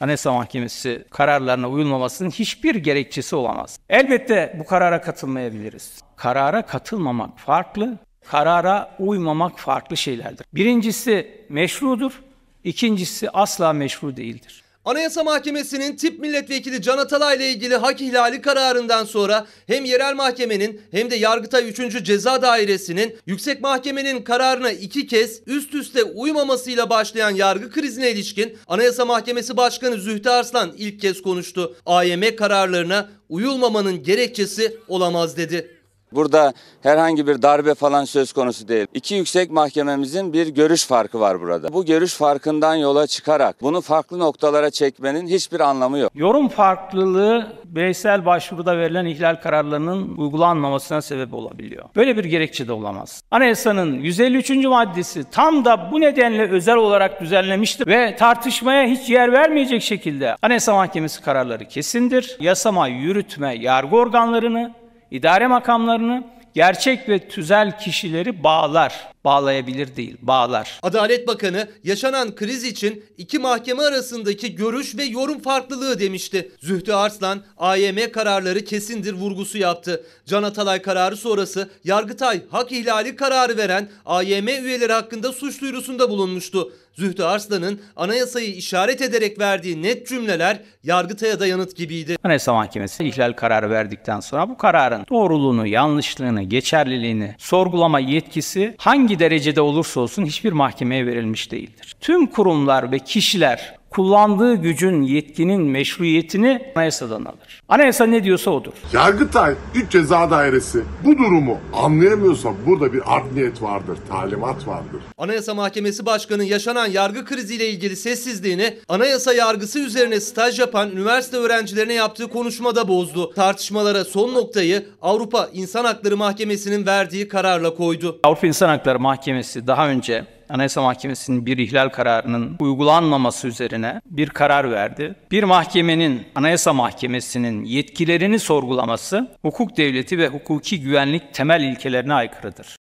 [0.00, 3.80] Anayasa Mahkemesi kararlarına uyulmamasının hiçbir gerekçesi olamaz.
[3.88, 6.00] Elbette bu karara katılmayabiliriz.
[6.16, 7.98] Karara katılmamak farklı,
[8.30, 10.46] karara uymamak farklı şeylerdir.
[10.54, 12.22] Birincisi meşrudur,
[12.64, 14.67] ikincisi asla meşru değildir.
[14.88, 20.80] Anayasa Mahkemesi'nin tip milletvekili Can Atalay ile ilgili hak ihlali kararından sonra hem yerel mahkemenin
[20.90, 22.04] hem de Yargıtay 3.
[22.04, 29.04] Ceza Dairesi'nin yüksek mahkemenin kararına iki kez üst üste uymamasıyla başlayan yargı krizine ilişkin Anayasa
[29.04, 31.76] Mahkemesi Başkanı Zühtü Arslan ilk kez konuştu.
[31.86, 35.77] AYM kararlarına uyulmamanın gerekçesi olamaz dedi.
[36.12, 38.86] Burada herhangi bir darbe falan söz konusu değil.
[38.94, 41.72] İki yüksek mahkememizin bir görüş farkı var burada.
[41.72, 46.12] Bu görüş farkından yola çıkarak bunu farklı noktalara çekmenin hiçbir anlamı yok.
[46.14, 51.84] Yorum farklılığı bireysel başvuruda verilen ihlal kararlarının uygulanmamasına sebep olabiliyor.
[51.96, 53.22] Böyle bir gerekçe de olamaz.
[53.30, 54.50] Anayasanın 153.
[54.50, 60.74] maddesi tam da bu nedenle özel olarak düzenlemiştir ve tartışmaya hiç yer vermeyecek şekilde Anayasa
[60.74, 62.36] Mahkemesi kararları kesindir.
[62.40, 64.74] Yasama, yürütme, yargı organlarını
[65.10, 69.08] idare makamlarını, gerçek ve tüzel kişileri bağlar.
[69.24, 70.78] Bağlayabilir değil, bağlar.
[70.82, 76.52] Adalet Bakanı yaşanan kriz için iki mahkeme arasındaki görüş ve yorum farklılığı demişti.
[76.60, 80.04] Zühtü Arslan AYM kararları kesindir vurgusu yaptı.
[80.26, 86.72] Can Atalay kararı sonrası Yargıtay hak ihlali kararı veren AYM üyeleri hakkında suç duyurusunda bulunmuştu.
[86.98, 92.16] Zühtü Arslan'ın anayasayı işaret ederek verdiği net cümleler Yargıtay'a da yanıt gibiydi.
[92.24, 99.60] Anayasa Mahkemesi ihlal kararı verdikten sonra bu kararın doğruluğunu, yanlışlığını, geçerliliğini sorgulama yetkisi hangi derecede
[99.60, 101.96] olursa olsun hiçbir mahkemeye verilmiş değildir.
[102.00, 107.62] Tüm kurumlar ve kişiler kullandığı gücün, yetkinin meşruiyetini anayasadan alır.
[107.68, 108.72] Anayasa ne diyorsa odur.
[108.92, 115.00] Yargıtay 3 Ceza Dairesi bu durumu anlayamıyorsa burada bir art niyet vardır, talimat vardır.
[115.18, 121.94] Anayasa Mahkemesi Başkanı yaşanan yargı kriziyle ilgili sessizliğini anayasa yargısı üzerine staj yapan üniversite öğrencilerine
[121.94, 123.32] yaptığı konuşmada bozdu.
[123.34, 128.20] Tartışmalara son noktayı Avrupa İnsan Hakları Mahkemesi'nin verdiği kararla koydu.
[128.22, 134.70] Avrupa İnsan Hakları Mahkemesi daha önce Anayasa Mahkemesi'nin bir ihlal kararının uygulanmaması üzerine bir karar
[134.70, 135.14] verdi.
[135.30, 142.76] Bir mahkemenin, Anayasa Mahkemesi'nin yetkilerini sorgulaması hukuk devleti ve hukuki güvenlik temel ilkelerine aykırıdır.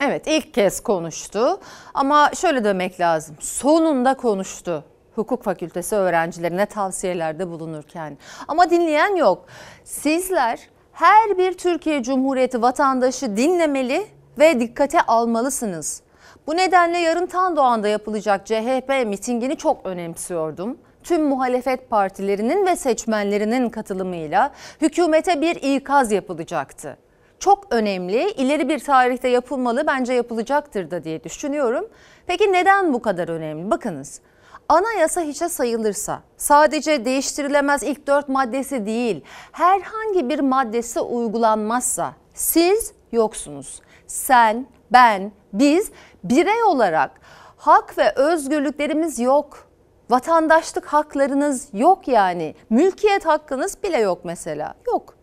[0.00, 1.60] Evet ilk kez konuştu
[1.94, 3.36] ama şöyle demek lazım.
[3.40, 4.84] Sonunda konuştu.
[5.14, 8.18] Hukuk fakültesi öğrencilerine tavsiyelerde bulunurken.
[8.48, 9.46] Ama dinleyen yok.
[9.84, 10.60] Sizler
[10.92, 14.06] her bir Türkiye Cumhuriyeti vatandaşı dinlemeli
[14.38, 16.02] ve dikkate almalısınız.
[16.46, 20.78] Bu nedenle yarın Tandoğan'da yapılacak CHP mitingini çok önemsiyordum.
[21.02, 26.98] Tüm muhalefet partilerinin ve seçmenlerinin katılımıyla hükümete bir ikaz yapılacaktı.
[27.38, 31.88] Çok önemli, ileri bir tarihte yapılmalı, bence yapılacaktır da diye düşünüyorum.
[32.26, 33.70] Peki neden bu kadar önemli?
[33.70, 34.20] Bakınız.
[34.68, 43.80] Anayasa hiçe sayılırsa sadece değiştirilemez ilk dört maddesi değil herhangi bir maddesi uygulanmazsa siz yoksunuz.
[44.06, 45.90] Sen, ben, biz
[46.24, 47.10] birey olarak
[47.56, 49.68] hak ve özgürlüklerimiz yok.
[50.10, 52.54] Vatandaşlık haklarınız yok yani.
[52.70, 54.74] Mülkiyet hakkınız bile yok mesela.
[54.86, 55.14] Yok.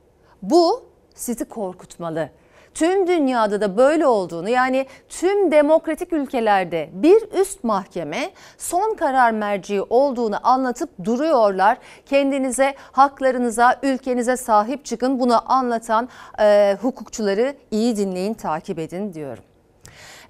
[0.42, 0.84] Bu
[1.16, 2.30] sizi korkutmalı.
[2.74, 9.82] Tüm dünyada da böyle olduğunu yani tüm demokratik ülkelerde bir üst mahkeme son karar merci
[9.82, 11.78] olduğunu anlatıp duruyorlar.
[12.06, 15.20] Kendinize, haklarınıza, ülkenize sahip çıkın.
[15.20, 16.10] Bunu anlatan
[16.40, 19.44] e, hukukçuları iyi dinleyin, takip edin diyorum.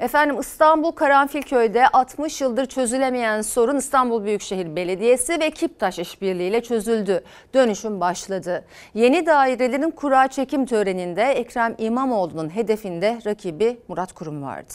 [0.01, 7.23] Efendim İstanbul Karanfilköy'de 60 yıldır çözülemeyen sorun İstanbul Büyükşehir Belediyesi ve Kiptaş işbirliğiyle çözüldü.
[7.53, 8.65] Dönüşüm başladı.
[8.93, 14.73] Yeni dairelerin kura çekim töreninde Ekrem İmamoğlu'nun hedefinde rakibi Murat Kurum vardı.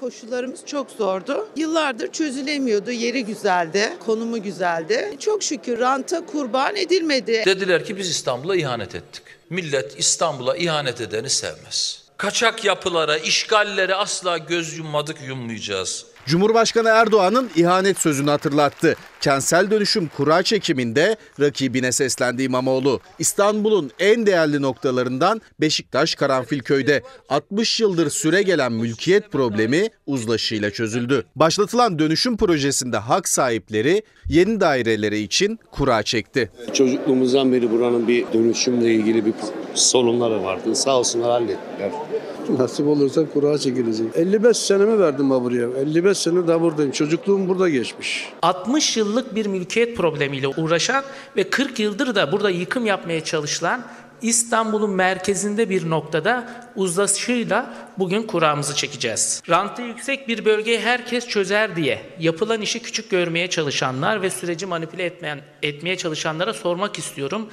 [0.00, 1.48] Koşullarımız çok zordu.
[1.56, 2.90] Yıllardır çözülemiyordu.
[2.90, 5.16] Yeri güzeldi, konumu güzeldi.
[5.18, 7.42] Çok şükür ranta kurban edilmedi.
[7.46, 9.22] Dediler ki biz İstanbul'a ihanet ettik.
[9.50, 12.07] Millet İstanbul'a ihanet edeni sevmez.
[12.18, 16.06] Kaçak yapılara, işgallere asla göz yummadık, yummayacağız.
[16.28, 18.96] Cumhurbaşkanı Erdoğan'ın ihanet sözünü hatırlattı.
[19.20, 23.00] Kentsel dönüşüm kura çekiminde rakibine seslendi İmamoğlu.
[23.18, 31.24] İstanbul'un en değerli noktalarından Beşiktaş Karanfilköy'de 60 yıldır süre gelen mülkiyet problemi uzlaşıyla çözüldü.
[31.36, 36.50] Başlatılan dönüşüm projesinde hak sahipleri yeni daireleri için kura çekti.
[36.72, 39.34] Çocukluğumuzdan beri buranın bir dönüşümle ilgili bir
[39.74, 40.74] sorunları vardı.
[40.74, 41.90] Sağ olsunlar hallettiler.
[42.48, 44.06] Nasip olursa kura çekilecek.
[44.14, 45.68] 55 senemi verdim ha buraya.
[45.80, 46.92] 55 sene daha buradayım.
[46.92, 48.28] Çocukluğum burada geçmiş.
[48.42, 51.04] 60 yıllık bir mülkiyet problemiyle uğraşan
[51.36, 53.82] ve 40 yıldır da burada yıkım yapmaya çalışılan
[54.22, 59.42] İstanbul'un merkezinde bir noktada uzlaşıyla bugün kuramızı çekeceğiz.
[59.48, 65.04] Rantı yüksek bir bölgeyi herkes çözer diye yapılan işi küçük görmeye çalışanlar ve süreci manipüle
[65.04, 67.48] etmeyen, etmeye çalışanlara sormak istiyorum.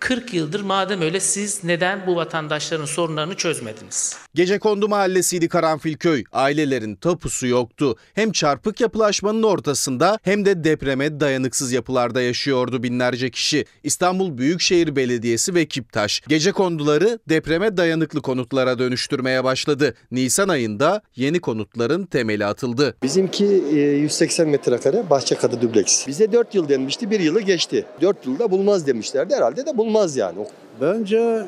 [0.00, 4.16] 40 yıldır madem öyle siz neden bu vatandaşların sorunlarını çözmediniz?
[4.34, 6.24] Gecekondu mahallesiydi Karanfilköy.
[6.32, 7.96] Ailelerin tapusu yoktu.
[8.14, 13.64] Hem çarpık yapılaşmanın ortasında hem de depreme dayanıksız yapılarda yaşıyordu binlerce kişi.
[13.82, 19.94] İstanbul Büyükşehir Belediyesi ve Kiptaş gecekonduları depreme dayanıklı konutlara dönüştürmeye başladı.
[20.10, 22.96] Nisan ayında yeni konutların temeli atıldı.
[23.02, 26.06] Bizimki 180 metrekare bahçe katı dubleks.
[26.06, 27.86] Bize 4 yıl denmişti, 1 yılı geçti.
[28.00, 29.34] 4 yılda bulmaz demişlerdi.
[29.34, 30.46] Herhalde de bulmaz yani.
[30.80, 31.46] Bence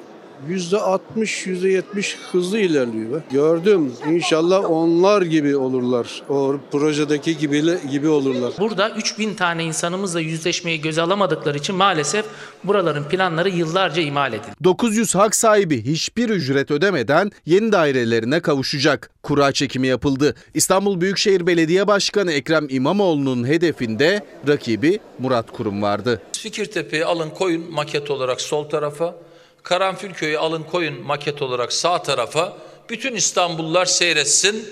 [0.48, 3.12] %60, %70 hızlı ilerliyor.
[3.12, 3.22] Be.
[3.30, 3.92] Gördüm.
[4.10, 6.22] İnşallah onlar gibi olurlar.
[6.28, 8.52] O projedeki gibi gibi olurlar.
[8.58, 12.24] Burada 3000 tane insanımızla yüzleşmeyi göze alamadıkları için maalesef
[12.64, 14.50] buraların planları yıllarca imal edildi.
[14.64, 19.10] 900 hak sahibi hiçbir ücret ödemeden yeni dairelerine kavuşacak.
[19.22, 20.34] Kura çekimi yapıldı.
[20.54, 26.22] İstanbul Büyükşehir Belediye Başkanı Ekrem İmamoğlu'nun hedefinde rakibi Murat Kurum vardı.
[26.32, 29.14] Fikirtepe'yi alın koyun maket olarak sol tarafa.
[29.62, 32.56] Karanfilköy'ü alın koyun maket olarak sağ tarafa.
[32.90, 34.68] Bütün İstanbullular seyretsin.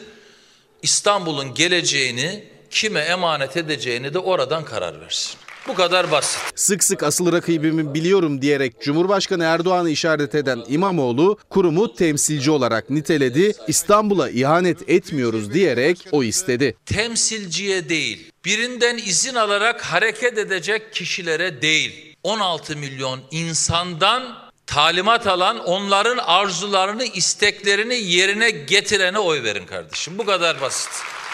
[0.83, 5.39] İstanbul'un geleceğini kime emanet edeceğini de oradan karar versin.
[5.69, 6.41] Bu kadar basit.
[6.55, 13.53] Sık sık asıl rakibimi biliyorum diyerek Cumhurbaşkanı Erdoğan'ı işaret eden İmamoğlu kurumu temsilci olarak niteledi.
[13.69, 16.77] İstanbul'a ihanet etmiyoruz diyerek o istedi.
[16.87, 22.17] Temsilciye değil, birinden izin alarak hareket edecek kişilere değil.
[22.23, 30.19] 16 milyon insandan talimat alan onların arzularını, isteklerini yerine getirene oy verin kardeşim.
[30.19, 30.91] Bu kadar basit.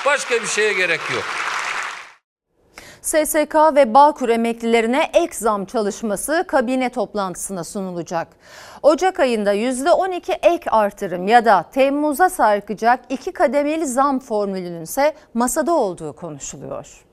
[0.06, 1.24] Başka bir şeye gerek yok.
[3.02, 8.28] SSK ve Bağkur emeklilerine ek zam çalışması kabine toplantısına sunulacak.
[8.82, 15.72] Ocak ayında %12 ek artırım ya da Temmuz'a sarkacak iki kademeli zam formülünün ise masada
[15.72, 17.05] olduğu konuşuluyor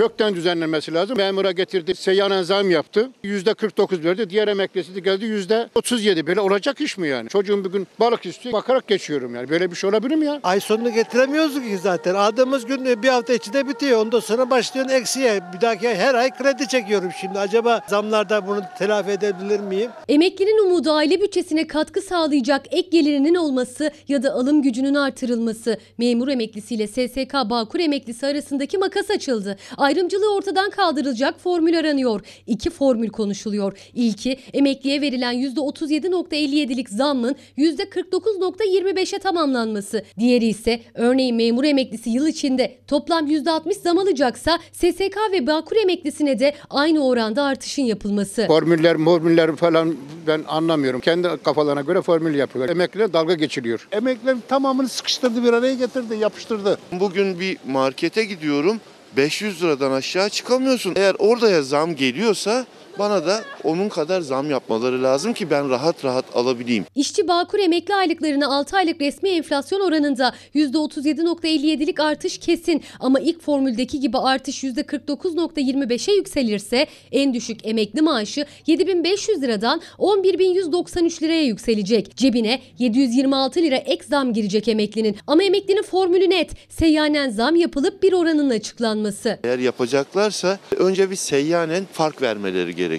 [0.00, 1.16] kökten düzenlenmesi lazım.
[1.16, 3.10] Memura getirdi, seyyanen zam yaptı.
[3.22, 4.30] Yüzde 49 verdi.
[4.30, 6.26] Diğer emeklisi de geldi yüzde 37.
[6.26, 7.28] Böyle olacak iş mi yani?
[7.28, 8.52] Çocuğum bir gün balık istiyor.
[8.52, 9.50] Bakarak geçiyorum yani.
[9.50, 10.40] Böyle bir şey olabilir mi ya?
[10.42, 12.14] Ay sonunu getiremiyoruz ki zaten.
[12.14, 14.00] Aldığımız gün bir hafta içinde bitiyor.
[14.00, 15.40] Ondan sonra başlıyorsun eksiye.
[15.54, 17.38] Bir dahaki her ay kredi çekiyorum şimdi.
[17.38, 19.90] Acaba zamlarda bunu telafi edebilir miyim?
[20.08, 25.78] Emeklinin umudu aile bütçesine katkı sağlayacak ek gelirinin olması ya da alım gücünün artırılması.
[25.98, 29.56] Memur emeklisiyle SSK Bağkur emeklisi arasındaki makas açıldı.
[29.90, 32.20] Ayrımcılığı ortadan kaldırılacak formül aranıyor.
[32.46, 33.78] İki formül konuşuluyor.
[33.94, 40.04] İlki emekliye verilen %37.57'lik zammın %49.25'e tamamlanması.
[40.18, 46.38] Diğeri ise örneğin memur emeklisi yıl içinde toplam %60 zam alacaksa SSK ve Bağkur emeklisine
[46.38, 48.46] de aynı oranda artışın yapılması.
[48.46, 51.00] Formüller, formüller falan ben anlamıyorum.
[51.00, 52.74] Kendi kafalarına göre formül yapıyorlar.
[52.74, 53.88] Emekliler dalga geçiliyor.
[53.92, 56.78] Emeklilerin tamamını sıkıştırdı bir araya getirdi, yapıştırdı.
[56.92, 58.80] Bugün bir markete gidiyorum.
[59.16, 60.94] 500 liradan aşağı çıkamıyorsun.
[60.96, 62.66] Eğer oraya zam geliyorsa
[63.00, 66.84] bana da onun kadar zam yapmaları lazım ki ben rahat rahat alabileyim.
[66.94, 74.00] İşçi Bağkur emekli aylıklarına 6 aylık resmi enflasyon oranında %37.57'lik artış kesin ama ilk formüldeki
[74.00, 82.16] gibi artış %49.25'e yükselirse en düşük emekli maaşı 7500 liradan 11193 liraya yükselecek.
[82.16, 86.50] Cebine 726 lira ek zam girecek emeklinin ama emeklinin formülü net.
[86.68, 89.38] Seyyanen zam yapılıp bir oranın açıklanması.
[89.44, 92.89] Eğer yapacaklarsa önce bir seyyanen fark vermeleri gerekiyor.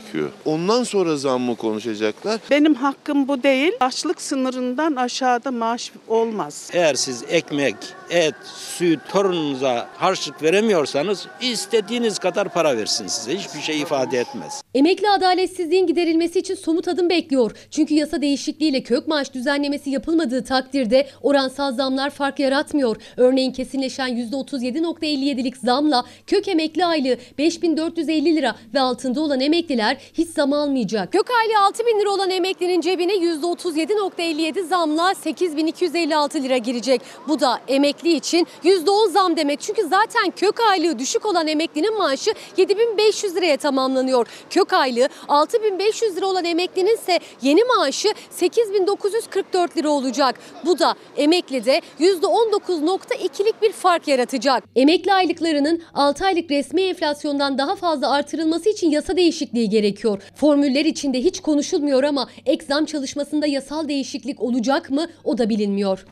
[0.45, 2.39] Ondan sonra zam mı konuşacaklar?
[2.51, 3.71] Benim hakkım bu değil.
[3.79, 6.69] Açlık sınırından aşağıda maaş olmaz.
[6.73, 7.75] Eğer siz ekmek,
[8.11, 13.37] et, süt, torununuza harçlık veremiyorsanız istediğiniz kadar para versin size.
[13.37, 14.61] Hiçbir şey ifade etmez.
[14.73, 17.51] Emekli adaletsizliğin giderilmesi için somut adım bekliyor.
[17.71, 22.95] Çünkü yasa değişikliğiyle kök maaş düzenlemesi yapılmadığı takdirde oransal zamlar fark yaratmıyor.
[23.17, 30.53] Örneğin kesinleşen %37.57'lik zamla kök emekli aylığı 5450 lira ve altında olan emekliler hiç zam
[30.53, 31.11] almayacak.
[31.11, 37.01] Kök aylığı 6000 lira olan emeklinin cebine %37.57 zamla 8256 lira girecek.
[37.27, 39.61] Bu da emekli için %10 zam demek.
[39.61, 44.27] Çünkü zaten kök aylığı düşük olan emeklinin maaşı 7500 liraya tamamlanıyor.
[44.49, 50.35] Kök aylığı 6500 lira olan emeklinin ise yeni maaşı 8944 lira olacak.
[50.65, 54.63] Bu da emeklide %19.2'lik bir fark yaratacak.
[54.75, 60.21] Emekli aylıklarının 6 aylık resmi enflasyondan daha fazla artırılması için yasa değişikliği gerekiyor.
[60.35, 66.05] Formüller içinde hiç konuşulmuyor ama ek zam çalışmasında yasal değişiklik olacak mı o da bilinmiyor.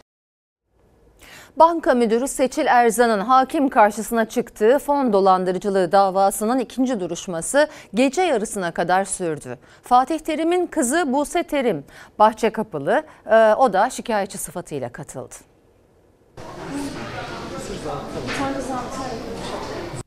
[1.60, 9.06] Banka müdürü Seçil Erzan'ın hakim karşısına çıktığı fon dolandırıcılığı davasının ikinci duruşması gece yarısına kadar
[9.06, 9.58] sürdü.
[9.84, 11.84] Fatih Terim'in kızı Buse Terim
[12.20, 15.36] bahçe kapılı e, o da şikayetçi sıfatıyla katıldı.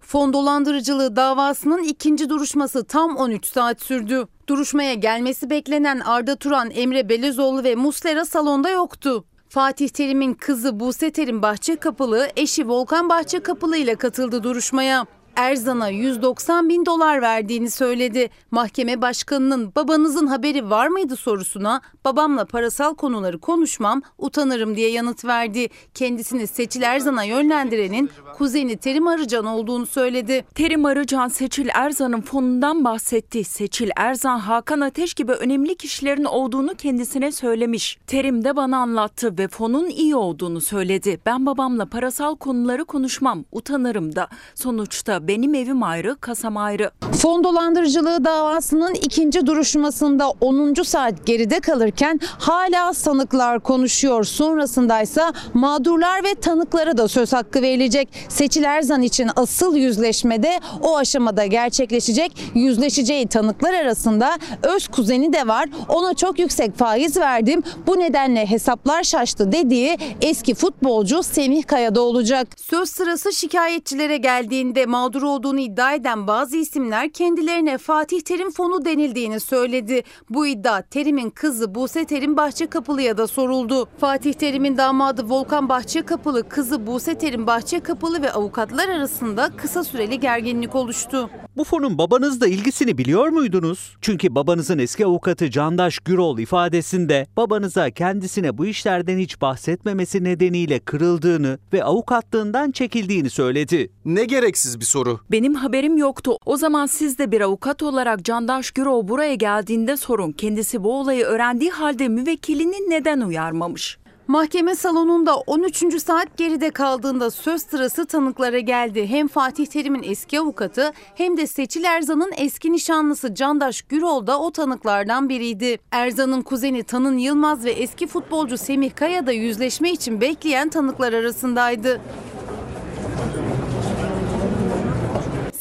[0.00, 4.26] Fon dolandırıcılığı davasının ikinci duruşması tam 13 saat sürdü.
[4.48, 9.24] Duruşmaya gelmesi beklenen Arda Turan, Emre Belezoğlu ve Muslera salonda yoktu.
[9.52, 15.06] Fatih Terim'in kızı Buse Terim Bahçekapılı, eşi Volkan Bahçekapılı ile katıldı duruşmaya.
[15.36, 18.30] Erzan'a 190 bin dolar verdiğini söyledi.
[18.50, 25.68] Mahkeme başkanının babanızın haberi var mıydı sorusuna babamla parasal konuları konuşmam utanırım diye yanıt verdi.
[25.94, 30.44] Kendisini Seçil Erzan'a yönlendirenin kuzeni Terim Arıcan olduğunu söyledi.
[30.54, 33.44] Terim Arıcan Seçil Erzan'ın fonundan bahsetti.
[33.44, 37.98] Seçil Erzan Hakan Ateş gibi önemli kişilerin olduğunu kendisine söylemiş.
[38.06, 41.20] Terim de bana anlattı ve fonun iyi olduğunu söyledi.
[41.26, 44.28] Ben babamla parasal konuları konuşmam utanırım da.
[44.54, 46.90] Sonuçta benim evim ayrı, kasam ayrı.
[47.22, 50.74] Fon dolandırıcılığı davasının ikinci duruşmasında 10.
[50.82, 54.24] saat geride kalırken hala sanıklar konuşuyor.
[54.24, 58.08] Sonrasındaysa mağdurlar ve tanıklara da söz hakkı verilecek.
[58.28, 62.32] Seçil Erzan için asıl yüzleşmede o aşamada gerçekleşecek.
[62.54, 65.68] Yüzleşeceği tanıklar arasında öz kuzeni de var.
[65.88, 67.62] Ona çok yüksek faiz verdim.
[67.86, 72.48] Bu nedenle hesaplar şaştı dediği eski futbolcu Semih Kaya'da olacak.
[72.56, 79.40] Söz sırası şikayetçilere geldiğinde mağdur olduğunu iddia eden bazı isimler kendilerine Fatih Terim fonu denildiğini
[79.40, 80.02] söyledi.
[80.30, 83.88] Bu iddia Terim'in kızı Buse Terim Bahçekapılı'ya da soruldu.
[83.98, 90.74] Fatih Terim'in damadı Volkan Bahçekapılı, kızı Buse Terim Bahçekapılı ve avukatlar arasında kısa süreli gerginlik
[90.74, 91.30] oluştu.
[91.56, 93.96] Bu fonun babanızla ilgisini biliyor muydunuz?
[94.00, 101.58] Çünkü babanızın eski avukatı Candaş Gürol ifadesinde babanıza kendisine bu işlerden hiç bahsetmemesi nedeniyle kırıldığını
[101.72, 103.90] ve avukatlığından çekildiğini söyledi.
[104.04, 105.01] Ne gereksiz bir soru.
[105.30, 106.36] Benim haberim yoktu.
[106.46, 110.32] O zaman siz de bir avukat olarak Candaş Gürol buraya geldiğinde sorun.
[110.32, 113.98] Kendisi bu olayı öğrendiği halde müvekkilini neden uyarmamış?
[114.28, 116.02] Mahkeme salonunda 13.
[116.02, 119.06] saat geride kaldığında söz sırası tanıklara geldi.
[119.06, 124.50] Hem Fatih Terim'in eski avukatı hem de Seçil Erzan'ın eski nişanlısı Candaş Gürol da o
[124.50, 125.78] tanıklardan biriydi.
[125.90, 132.00] Erzan'ın kuzeni Tanın Yılmaz ve eski futbolcu Semih Kaya da yüzleşme için bekleyen tanıklar arasındaydı.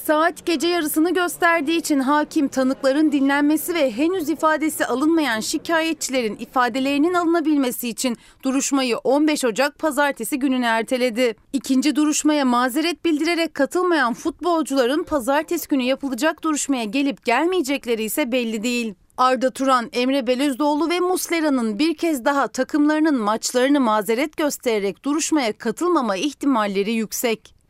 [0.06, 7.90] Saat gece yarısını gösterdiği için hakim tanıkların dinlenmesi ve henüz ifadesi alınmayan şikayetçilerin ifadelerinin alınabilmesi
[7.90, 11.36] için duruşmayı 15 Ocak pazartesi gününe erteledi.
[11.54, 18.94] İkinci duruşmaya mazeret bildirerek katılmayan futbolcuların pazartesi günü yapılacak duruşmaya gelip gelmeyecekleri ise belli değil.
[19.18, 26.16] Arda Turan, Emre Belözoğlu ve Muslera'nın bir kez daha takımlarının maçlarını mazeret göstererek duruşmaya katılmama
[26.16, 27.61] ihtimalleri yüksek.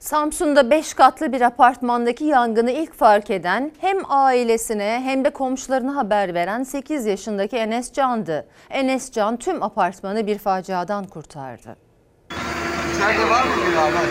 [0.00, 6.34] Samsun'da 5 katlı bir apartmandaki yangını ilk fark eden hem ailesine hem de komşularına haber
[6.34, 8.46] veren 8 yaşındaki Enes Can'dı.
[8.70, 11.76] Enes Can tüm apartmanı bir faciadan kurtardı.
[12.94, 14.04] İçeride var mı bir haber?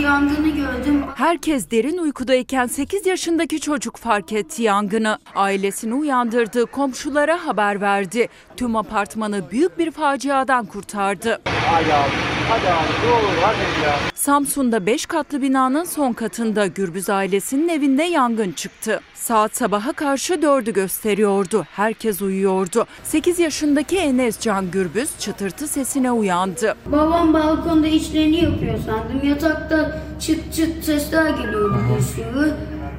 [0.00, 1.04] Yangını gördüm.
[1.14, 5.18] Herkes derin uykudayken 8 yaşındaki çocuk fark etti yangını.
[5.34, 8.28] Ailesini uyandırdı, komşulara haber verdi.
[8.56, 11.40] Tüm apartmanı büyük bir faciadan kurtardı.
[11.66, 12.10] Hadi abi,
[12.48, 13.96] hadi abi ne olur hadi ya.
[14.14, 19.00] Samsun'da 5 katlı binanın son katında Gürbüz ailesinin evinde yangın çıktı.
[19.22, 21.66] Saat sabaha karşı dördü gösteriyordu.
[21.70, 22.86] Herkes uyuyordu.
[23.04, 26.74] 8 yaşındaki Enes Can Gürbüz çıtırtı sesine uyandı.
[26.86, 29.28] Babam balkonda işlerini yapıyor sandım.
[29.28, 32.54] Yatakta çıt çıt sesler geliyordu bir sürü.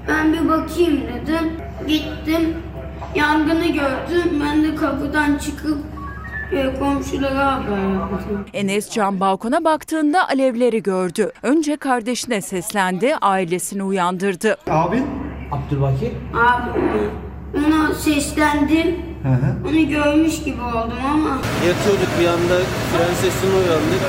[0.08, 1.52] Ben bir bakayım dedim.
[1.88, 2.58] Gittim.
[3.16, 4.42] Yangını gördüm.
[4.46, 5.78] Ben de kapıdan çıkıp
[6.52, 8.46] e, komşulara haber yaptım.
[8.54, 11.32] Enes Can balkona baktığında alevleri gördü.
[11.42, 14.58] Önce kardeşine seslendi, ailesini uyandırdı.
[14.70, 15.33] Abin?
[15.54, 16.12] Abdülbakir.
[16.34, 16.80] Abi
[17.58, 18.96] ona seslendim.
[19.70, 21.38] Onu görmüş gibi oldum ama
[21.68, 22.58] Yatıyorduk bir anda
[22.92, 24.02] fren sesine uyandık.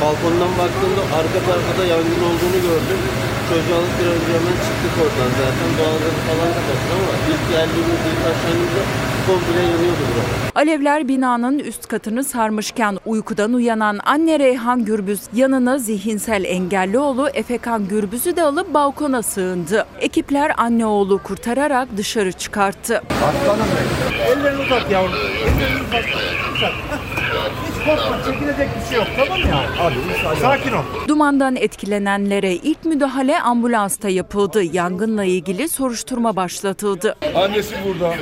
[0.00, 3.00] Balkondan baktığımda arka tarafta yangın olduğunu gördüm.
[3.48, 5.68] Çocuğu alıp bir önce hemen çıktık oradan zaten.
[5.78, 8.82] Doğalgazı falan kapattık ama ilk geldiğimizde ilk aşağımızda
[9.26, 10.54] komple yanıyordu burası.
[10.54, 17.88] Alevler binanın üst katını sarmışken uykudan uyanan anne Reyhan Gürbüz yanına zihinsel engelli oğlu Efekan
[17.88, 19.86] Gürbüz'ü de alıp balkona sığındı.
[20.00, 23.02] Ekipler anne oğlu kurtararak dışarı çıkarttı.
[23.10, 24.38] Aslanım benim.
[24.38, 25.12] Ellerini uzat yavrum.
[25.42, 26.04] Ellerini uzat.
[26.56, 26.72] Uzat.
[27.84, 29.66] Korkma çekilecek bir şey yok tamam mı yani?
[29.76, 30.82] Hadi sakin ol.
[31.08, 34.62] Dumandan etkilenenlere ilk müdahale ambulansta yapıldı.
[34.62, 37.16] Yangınla ilgili soruşturma başlatıldı.
[37.34, 38.14] Annesi burada.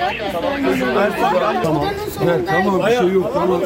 [0.67, 1.63] Çocuklar burada.
[1.63, 1.87] Tamam.
[2.25, 3.61] Evet, tamam bir şey yok tamam.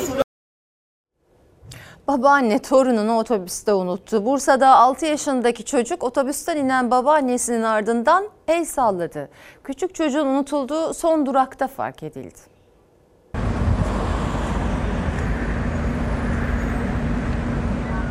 [2.09, 4.25] Babaanne torununu otobüste unuttu.
[4.25, 9.29] Bursa'da 6 yaşındaki çocuk otobüsten inen babaannesinin ardından el salladı.
[9.65, 12.56] Küçük çocuğun unutulduğu son durakta fark edildi.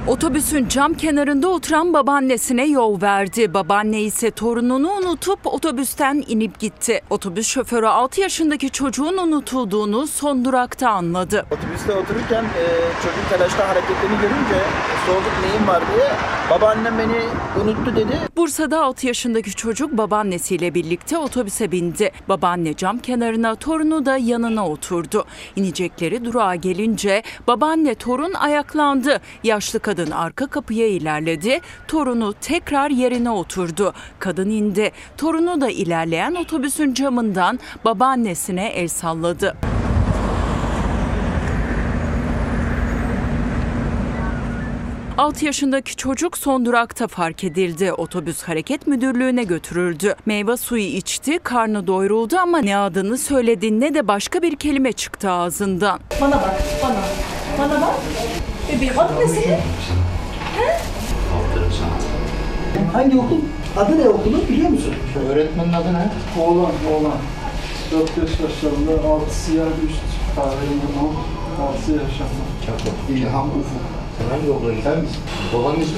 [0.08, 3.54] Otobüsün cam kenarında oturan babaannesine yol verdi.
[3.54, 7.02] Babaanne ise torununu unutup otobüsten inip gitti.
[7.10, 11.46] Otobüs şoförü 6 yaşındaki çocuğun unutulduğunu son durakta anladı.
[11.52, 12.64] Otobüste otururken e,
[13.04, 16.08] çocuğun telaşla hareketlerini görünce e, sorduk neyin var diye.
[16.50, 17.22] Babaannem beni
[17.64, 18.20] unuttu dedi.
[18.38, 22.12] Bursa'da 6 yaşındaki çocuk babaannesiyle birlikte otobüse bindi.
[22.30, 25.26] Babaanne cam kenarına, torunu da yanına oturdu.
[25.56, 29.22] İnecekleri durağa gelince babaanne torun ayaklandı.
[29.44, 31.60] Yaşlı kadın arka kapıya ilerledi.
[31.88, 33.94] Torunu tekrar yerine oturdu.
[34.20, 34.92] Kadın indi.
[35.18, 39.56] Torunu da ilerleyen otobüsün camından babaannesine el salladı.
[45.18, 47.94] Altı yaşındaki çocuk son durakta fark edildi.
[47.94, 50.16] Otobüs hareket müdürlüğüne götürüldü.
[50.26, 55.32] Meyve suyu içti, karnı doyuruldu ama ne adını söyledi ne de başka bir kelime çıktı
[55.32, 56.00] ağzından.
[56.22, 57.02] Bana bak, bana.
[57.60, 57.96] Bana bak.
[58.70, 59.48] Bebeğim adı ne senin?
[60.56, 60.78] He?
[62.94, 63.38] Hangi okul?
[63.78, 64.94] Adı ne okulun biliyor musun?
[65.30, 66.10] Öğretmenin adı ne?
[66.42, 67.18] Oğlan, oğlan.
[67.92, 67.98] 4-5
[68.44, 70.02] yaşlarında, 6 siyah üst
[70.36, 70.88] kahverengi
[71.62, 72.46] 6 yaşlarında.
[73.10, 73.95] İlham Ufuk.
[74.30, 75.08] Hangi?
[75.54, 75.98] Babanın ismi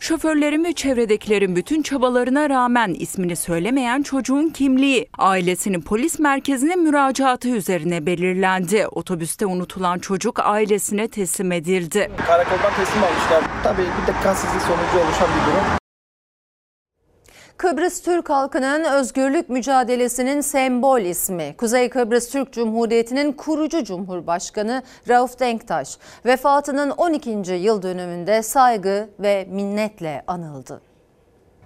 [0.00, 8.06] Şoförlerin ve çevredekilerin bütün çabalarına rağmen ismini söylemeyen çocuğun kimliği ailesinin polis merkezine müracaatı üzerine
[8.06, 8.86] belirlendi.
[8.86, 12.10] Otobüste unutulan çocuk ailesine teslim edildi.
[12.26, 13.44] Karakoldan teslim almışlar.
[13.62, 15.85] Tabii bir dikkatsizlik sonucu oluşan bir durum.
[17.58, 21.54] Kıbrıs Türk halkının özgürlük mücadelesinin sembol ismi.
[21.58, 27.30] Kuzey Kıbrıs Türk Cumhuriyeti'nin kurucu Cumhurbaşkanı Rauf Denktaş vefatının 12.
[27.52, 30.80] yıl dönümünde saygı ve minnetle anıldı.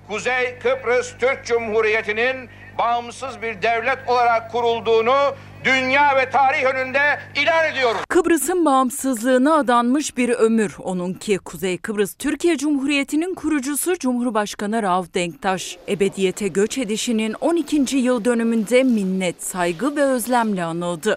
[0.08, 5.16] Kuzey Kıbrıs Türk Cumhuriyeti'nin bağımsız bir devlet olarak kurulduğunu
[5.64, 8.00] dünya ve tarih önünde ilan ediyoruz.
[8.08, 11.38] Kıbrıs'ın bağımsızlığına adanmış bir ömür onunki.
[11.38, 15.78] Kuzey Kıbrıs Türkiye Cumhuriyeti'nin kurucusu Cumhurbaşkanı Rauf Denktaş.
[15.88, 17.96] Ebediyete göç edişinin 12.
[17.96, 21.16] yıl dönümünde minnet, saygı ve özlemle anıldı.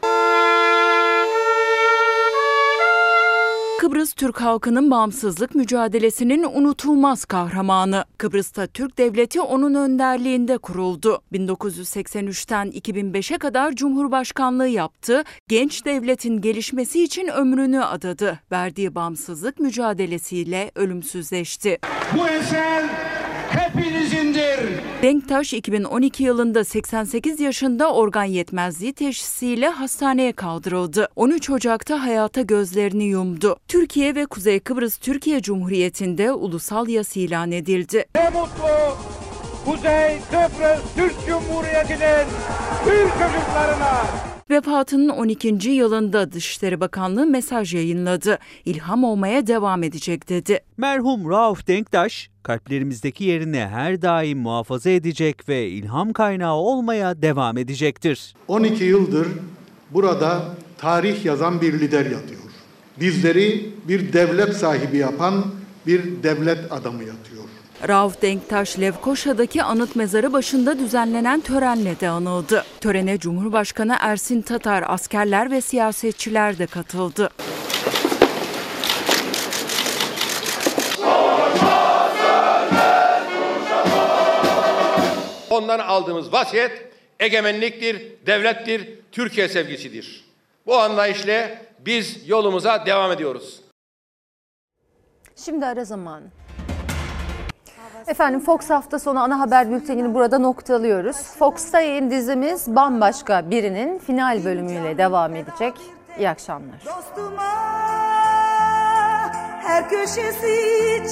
[3.84, 8.06] Kıbrıs Türk halkının bağımsızlık mücadelesinin unutulmaz kahramanı.
[8.18, 11.22] Kıbrıs'ta Türk Devleti onun önderliğinde kuruldu.
[11.34, 15.24] 1983'ten 2005'e kadar Cumhurbaşkanlığı yaptı.
[15.48, 18.40] Genç devletin gelişmesi için ömrünü adadı.
[18.52, 21.80] Verdiği bağımsızlık mücadelesiyle ölümsüzleşti.
[22.18, 22.84] Bu eser
[23.50, 24.23] hepinizindir.
[25.04, 31.08] Denktaş 2012 yılında 88 yaşında organ yetmezliği teşhisiyle hastaneye kaldırıldı.
[31.16, 33.58] 13 Ocak'ta hayata gözlerini yumdu.
[33.68, 38.06] Türkiye ve Kuzey Kıbrıs Türkiye Cumhuriyeti'nde ulusal yas ilan edildi.
[38.16, 38.98] Ne mutlu
[39.66, 42.28] Kuzey Kıbrıs Türk Cumhuriyeti'nin
[42.86, 44.33] Türk çocuklarına.
[44.54, 45.70] Vefatının 12.
[45.70, 48.40] yılında Dışişleri Bakanlığı mesaj yayınladı.
[48.66, 50.60] İlham olmaya devam edecek dedi.
[50.78, 58.34] Merhum Rauf Denktaş, kalplerimizdeki yerini her daim muhafaza edecek ve ilham kaynağı olmaya devam edecektir.
[58.48, 59.28] 12 yıldır
[59.92, 60.46] burada
[60.78, 62.42] tarih yazan bir lider yatıyor.
[63.00, 65.46] Bizleri bir devlet sahibi yapan
[65.88, 67.43] bir devlet adamı yatıyor.
[67.88, 72.66] Rauf Denktaş Lefkoşa'daki anıt mezarı başında düzenlenen törenle de anıldı.
[72.82, 77.30] Törene Cumhurbaşkanı Ersin Tatar, askerler ve siyasetçiler de katıldı.
[85.50, 86.72] Ondan aldığımız vasiyet
[87.20, 90.26] egemenliktir, devlettir, Türkiye sevgisidir.
[90.66, 93.62] Bu anlayışla biz yolumuza devam ediyoruz.
[95.36, 96.43] Şimdi ara zamanı.
[98.08, 101.18] Efendim Fox hafta sonu ana haber bültenini burada noktalıyoruz.
[101.18, 105.74] Fox'ta yayın dizimiz bambaşka birinin final bölümüyle devam edecek.
[106.18, 106.80] İyi akşamlar.
[106.86, 107.44] Dostuma
[109.64, 110.58] her köşesi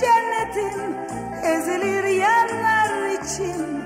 [0.01, 0.95] cennetin
[1.43, 3.80] ezilir yerler için.